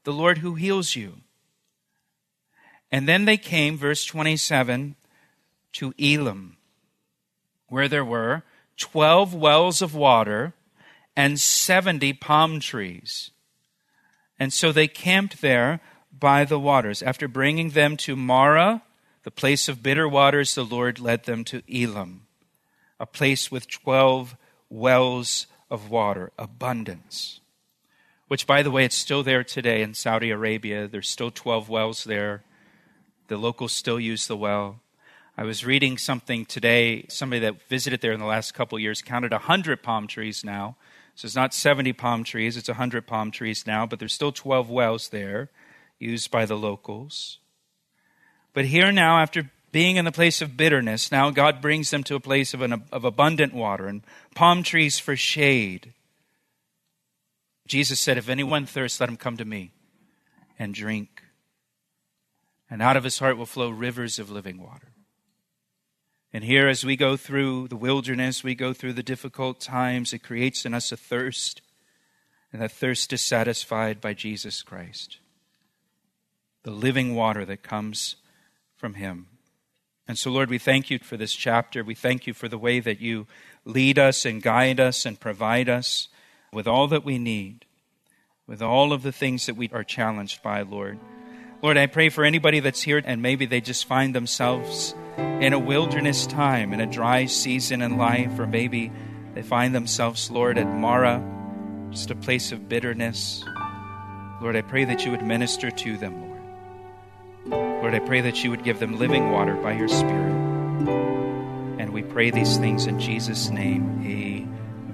the 0.04 0.12
Lord 0.12 0.38
who 0.38 0.54
heals 0.54 0.96
you. 0.96 1.22
And 2.92 3.08
then 3.08 3.24
they 3.24 3.38
came, 3.38 3.78
verse 3.78 4.04
27, 4.04 4.96
to 5.72 5.94
Elim, 5.98 6.58
where 7.68 7.88
there 7.88 8.04
were 8.04 8.42
12 8.76 9.34
wells 9.34 9.80
of 9.80 9.94
water 9.94 10.52
and 11.16 11.40
70 11.40 12.12
palm 12.14 12.60
trees. 12.60 13.30
And 14.40 14.55
so 14.55 14.72
they 14.72 14.88
camped 14.88 15.42
there 15.42 15.81
by 16.18 16.46
the 16.46 16.59
waters. 16.59 17.03
After 17.03 17.29
bringing 17.29 17.70
them 17.70 17.98
to 17.98 18.16
Marah, 18.16 18.83
the 19.22 19.31
place 19.31 19.68
of 19.68 19.83
bitter 19.83 20.09
waters, 20.09 20.55
the 20.55 20.64
Lord 20.64 20.98
led 20.98 21.24
them 21.24 21.44
to 21.44 21.62
Elim, 21.68 22.22
a 22.98 23.05
place 23.05 23.50
with 23.50 23.68
12 23.68 24.37
wells 24.70 25.46
of 25.70 25.90
water, 25.90 26.33
abundance. 26.38 27.40
Which, 28.29 28.46
by 28.46 28.62
the 28.62 28.70
way, 28.70 28.87
it's 28.87 28.96
still 28.96 29.22
there 29.22 29.44
today 29.44 29.83
in 29.83 29.92
Saudi 29.92 30.31
Arabia. 30.31 30.88
There's 30.88 31.09
still 31.09 31.31
12 31.31 31.68
wells 31.68 32.05
there. 32.05 32.42
The 33.29 33.37
locals 33.37 33.72
still 33.72 34.00
use 34.00 34.26
the 34.26 34.37
well. 34.37 34.81
I 35.37 35.44
was 35.44 35.66
reading 35.66 35.98
something 35.98 36.46
today. 36.46 37.05
Somebody 37.09 37.40
that 37.40 37.68
visited 37.68 38.00
there 38.00 38.12
in 38.12 38.20
the 38.20 38.26
last 38.26 38.55
couple 38.55 38.79
years 38.79 39.03
counted 39.03 39.33
100 39.33 39.83
palm 39.83 40.07
trees 40.07 40.44
now. 40.44 40.76
So 41.14 41.26
it's 41.26 41.36
not 41.36 41.52
70 41.52 41.92
palm 41.92 42.24
trees, 42.24 42.56
it's 42.56 42.68
100 42.68 43.06
palm 43.06 43.30
trees 43.30 43.66
now, 43.66 43.86
but 43.86 43.98
there's 43.98 44.14
still 44.14 44.32
12 44.32 44.70
wells 44.70 45.08
there 45.08 45.50
used 45.98 46.30
by 46.30 46.46
the 46.46 46.56
locals. 46.56 47.38
But 48.52 48.64
here 48.64 48.90
now, 48.90 49.18
after 49.18 49.50
being 49.72 49.96
in 49.96 50.04
the 50.04 50.12
place 50.12 50.42
of 50.42 50.56
bitterness, 50.56 51.12
now 51.12 51.30
God 51.30 51.60
brings 51.60 51.90
them 51.90 52.02
to 52.04 52.16
a 52.16 52.20
place 52.20 52.54
of, 52.54 52.62
an, 52.62 52.84
of 52.90 53.04
abundant 53.04 53.54
water 53.54 53.86
and 53.86 54.02
palm 54.34 54.62
trees 54.62 54.98
for 54.98 55.14
shade. 55.14 55.92
Jesus 57.66 58.00
said, 58.00 58.18
If 58.18 58.28
anyone 58.28 58.66
thirsts, 58.66 58.98
let 58.98 59.08
him 59.08 59.16
come 59.16 59.36
to 59.36 59.44
me 59.44 59.72
and 60.58 60.74
drink. 60.74 61.22
And 62.68 62.82
out 62.82 62.96
of 62.96 63.04
his 63.04 63.18
heart 63.18 63.36
will 63.36 63.46
flow 63.46 63.70
rivers 63.70 64.18
of 64.18 64.30
living 64.30 64.60
water. 64.60 64.89
And 66.32 66.44
here, 66.44 66.68
as 66.68 66.84
we 66.84 66.96
go 66.96 67.16
through 67.16 67.68
the 67.68 67.76
wilderness, 67.76 68.44
we 68.44 68.54
go 68.54 68.72
through 68.72 68.92
the 68.92 69.02
difficult 69.02 69.60
times, 69.60 70.12
it 70.12 70.22
creates 70.22 70.64
in 70.64 70.74
us 70.74 70.92
a 70.92 70.96
thirst. 70.96 71.60
And 72.52 72.62
that 72.62 72.72
thirst 72.72 73.12
is 73.12 73.22
satisfied 73.22 74.00
by 74.00 74.12
Jesus 74.14 74.62
Christ, 74.62 75.18
the 76.62 76.70
living 76.70 77.14
water 77.14 77.44
that 77.44 77.62
comes 77.62 78.16
from 78.76 78.94
Him. 78.94 79.26
And 80.08 80.18
so, 80.18 80.30
Lord, 80.30 80.50
we 80.50 80.58
thank 80.58 80.90
you 80.90 80.98
for 80.98 81.16
this 81.16 81.34
chapter. 81.34 81.84
We 81.84 81.94
thank 81.94 82.26
you 82.26 82.34
for 82.34 82.48
the 82.48 82.58
way 82.58 82.80
that 82.80 83.00
you 83.00 83.28
lead 83.64 83.98
us 83.98 84.24
and 84.24 84.42
guide 84.42 84.80
us 84.80 85.06
and 85.06 85.20
provide 85.20 85.68
us 85.68 86.08
with 86.52 86.66
all 86.66 86.88
that 86.88 87.04
we 87.04 87.18
need, 87.18 87.64
with 88.46 88.60
all 88.60 88.92
of 88.92 89.02
the 89.02 89.12
things 89.12 89.46
that 89.46 89.54
we 89.56 89.70
are 89.72 89.84
challenged 89.84 90.42
by, 90.42 90.62
Lord. 90.62 90.98
Lord, 91.62 91.76
I 91.76 91.86
pray 91.86 92.08
for 92.08 92.24
anybody 92.24 92.58
that's 92.58 92.82
here 92.82 93.00
and 93.04 93.22
maybe 93.22 93.46
they 93.46 93.60
just 93.60 93.84
find 93.84 94.14
themselves 94.14 94.94
in 95.40 95.52
a 95.52 95.59
wilderness 95.59 96.26
time, 96.26 96.72
in 96.72 96.80
a 96.80 96.87
dry 96.87 97.26
season 97.26 97.83
in 97.83 97.96
life, 97.96 98.38
or 98.38 98.46
maybe 98.46 98.92
they 99.35 99.42
find 99.42 99.74
themselves, 99.74 100.30
Lord, 100.30 100.59
at 100.59 100.66
Marah, 100.66 101.22
just 101.90 102.11
a 102.11 102.14
place 102.14 102.52
of 102.52 102.68
bitterness. 102.68 103.44
Lord, 104.40 104.56
I 104.56 104.62
pray 104.62 104.85
that 104.85 105.04
you 105.04 105.11
would 105.11 105.22
minister 105.22 105.70
to 105.70 105.96
them, 105.96 106.20
Lord. 106.20 107.83
Lord, 107.83 107.94
I 107.94 108.00
pray 108.00 108.20
that 108.20 108.44
you 108.44 108.50
would 108.50 108.64
give 108.64 108.78
them 108.78 108.98
living 108.98 109.30
water 109.30 109.54
by 109.56 109.72
your 109.72 109.88
Spirit. 109.88 110.33
And 111.78 111.92
we 111.92 112.02
pray 112.02 112.30
these 112.30 112.59
things 112.59 112.87
in 112.87 113.00
Jesus' 113.00 113.48
name. 113.50 114.02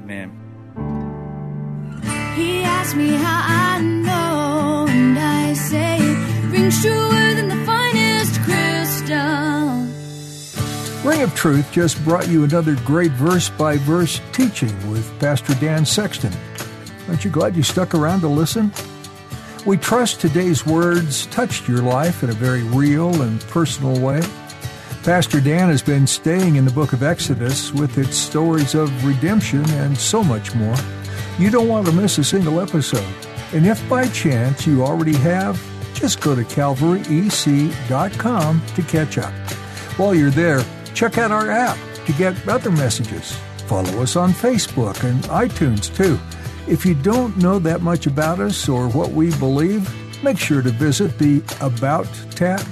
Amen. 0.03 0.31
He 2.37 2.63
asked 2.63 2.95
me 2.95 3.09
how 3.09 3.43
I 3.45 4.06
Ring 11.07 11.23
of 11.23 11.35
Truth 11.37 11.71
just 11.71 12.03
brought 12.03 12.27
you 12.27 12.43
another 12.43 12.75
great 12.85 13.13
verse 13.13 13.49
by 13.49 13.77
verse 13.77 14.21
teaching 14.33 14.75
with 14.91 15.17
Pastor 15.21 15.55
Dan 15.55 15.87
Sexton. 15.87 16.33
Aren't 17.07 17.25
you 17.25 17.31
glad 17.31 17.55
you 17.55 17.63
stuck 17.63 17.95
around 17.95 18.23
to 18.23 18.29
listen? 18.29 18.73
We 19.65 19.77
trust 19.77 20.21
today's 20.21 20.67
words 20.67 21.27
touched 21.27 21.69
your 21.69 21.81
life 21.81 22.25
in 22.25 22.31
a 22.31 22.33
very 22.33 22.65
real 22.65 23.23
and 23.23 23.41
personal 23.43 24.01
way. 24.01 24.21
Pastor 25.05 25.41
Dan 25.41 25.69
has 25.69 25.81
been 25.81 26.09
staying 26.09 26.57
in 26.57 26.65
the 26.65 26.73
book 26.73 26.93
of 26.93 27.05
Exodus 27.05 27.73
with 27.73 27.99
its 27.99 28.17
stories 28.17 28.75
of 28.75 29.05
redemption 29.05 29.65
and 29.71 29.97
so 29.97 30.25
much 30.25 30.57
more. 30.57 30.75
You 31.39 31.51
don't 31.51 31.69
want 31.69 31.87
to 31.87 31.93
miss 31.93 32.19
a 32.19 32.25
single 32.25 32.61
episode. 32.61 33.07
And 33.53 33.65
if 33.65 33.89
by 33.89 34.09
chance 34.09 34.67
you 34.67 34.83
already 34.83 35.15
have, 35.19 35.65
just 35.95 36.21
go 36.21 36.35
to 36.35 36.43
calvaryec.com 36.43 38.63
to 38.75 38.83
catch 38.83 39.19
up. 39.19 39.33
While 39.99 40.15
you're 40.15 40.31
there, 40.31 40.63
check 40.97 41.19
out 41.19 41.31
our 41.31 41.51
app 41.51 41.77
to 42.07 42.13
get 42.15 42.49
other 42.49 42.71
messages. 42.71 43.37
Follow 43.67 44.03
us 44.03 44.17
on 44.17 44.33
Facebook 44.33 45.05
and 45.05 45.23
iTunes 45.25 45.95
too. 45.95 46.19
If 46.67 46.87
you 46.87 46.95
don't 46.95 47.37
know 47.37 47.59
that 47.59 47.83
much 47.83 48.07
about 48.07 48.41
us 48.41 48.67
or 48.67 48.89
what 48.89 49.11
we 49.11 49.31
believe, 49.37 49.93
make 50.25 50.39
sure 50.39 50.63
to 50.63 50.71
visit 50.71 51.19
the 51.19 51.43
About 51.61 52.09
tab. 52.31 52.67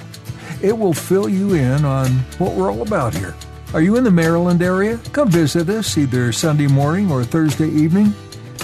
It 0.62 0.76
will 0.76 0.94
fill 0.94 1.28
you 1.28 1.52
in 1.52 1.84
on 1.84 2.08
what 2.38 2.54
we're 2.54 2.72
all 2.72 2.80
about 2.80 3.14
here. 3.14 3.34
Are 3.74 3.82
you 3.82 3.96
in 3.96 4.04
the 4.04 4.10
Maryland 4.10 4.62
area? 4.62 4.98
Come 5.12 5.28
visit 5.28 5.68
us 5.68 5.98
either 5.98 6.32
Sunday 6.32 6.66
morning 6.66 7.10
or 7.10 7.24
Thursday 7.24 7.68
evening. 7.68 8.14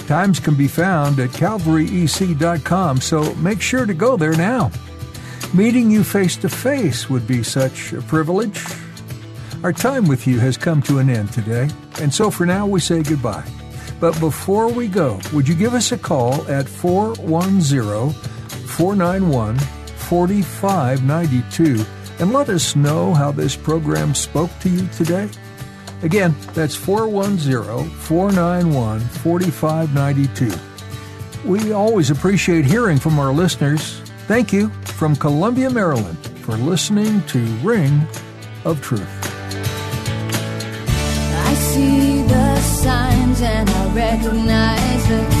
Times 0.07 0.39
can 0.39 0.55
be 0.55 0.67
found 0.67 1.19
at 1.19 1.29
calvaryec.com, 1.29 3.01
so 3.01 3.35
make 3.35 3.61
sure 3.61 3.85
to 3.85 3.93
go 3.93 4.17
there 4.17 4.35
now. 4.35 4.71
Meeting 5.53 5.91
you 5.91 6.03
face 6.03 6.35
to 6.37 6.49
face 6.49 7.09
would 7.09 7.27
be 7.27 7.43
such 7.43 7.93
a 7.93 8.01
privilege. 8.01 8.59
Our 9.63 9.71
time 9.71 10.07
with 10.07 10.25
you 10.25 10.39
has 10.39 10.57
come 10.57 10.81
to 10.83 10.97
an 10.97 11.07
end 11.07 11.31
today, 11.31 11.69
and 11.99 12.11
so 12.11 12.31
for 12.31 12.47
now 12.47 12.65
we 12.65 12.79
say 12.79 13.03
goodbye. 13.03 13.47
But 13.99 14.19
before 14.19 14.71
we 14.71 14.87
go, 14.87 15.19
would 15.33 15.47
you 15.47 15.53
give 15.53 15.75
us 15.75 15.91
a 15.91 15.99
call 15.99 16.47
at 16.47 16.67
410 16.67 18.09
491 18.65 19.59
4592 19.59 21.85
and 22.17 22.33
let 22.33 22.49
us 22.49 22.75
know 22.75 23.13
how 23.13 23.31
this 23.31 23.55
program 23.55 24.15
spoke 24.15 24.49
to 24.61 24.69
you 24.69 24.87
today? 24.87 25.29
Again, 26.01 26.35
that's 26.53 26.73
410 26.73 27.87
491 27.91 28.99
4592. 28.99 30.51
We 31.45 31.71
always 31.71 32.09
appreciate 32.09 32.65
hearing 32.65 32.97
from 32.97 33.19
our 33.19 33.31
listeners. 33.31 33.99
Thank 34.27 34.51
you 34.51 34.69
from 34.85 35.15
Columbia, 35.15 35.69
Maryland, 35.69 36.17
for 36.39 36.53
listening 36.53 37.21
to 37.27 37.37
Ring 37.61 38.01
of 38.65 38.81
Truth. 38.81 39.20
The 42.61 42.67
signs 42.67 43.41
and 43.41 43.67
I 43.69 43.93
recognize 43.93 45.07
the 45.07 45.40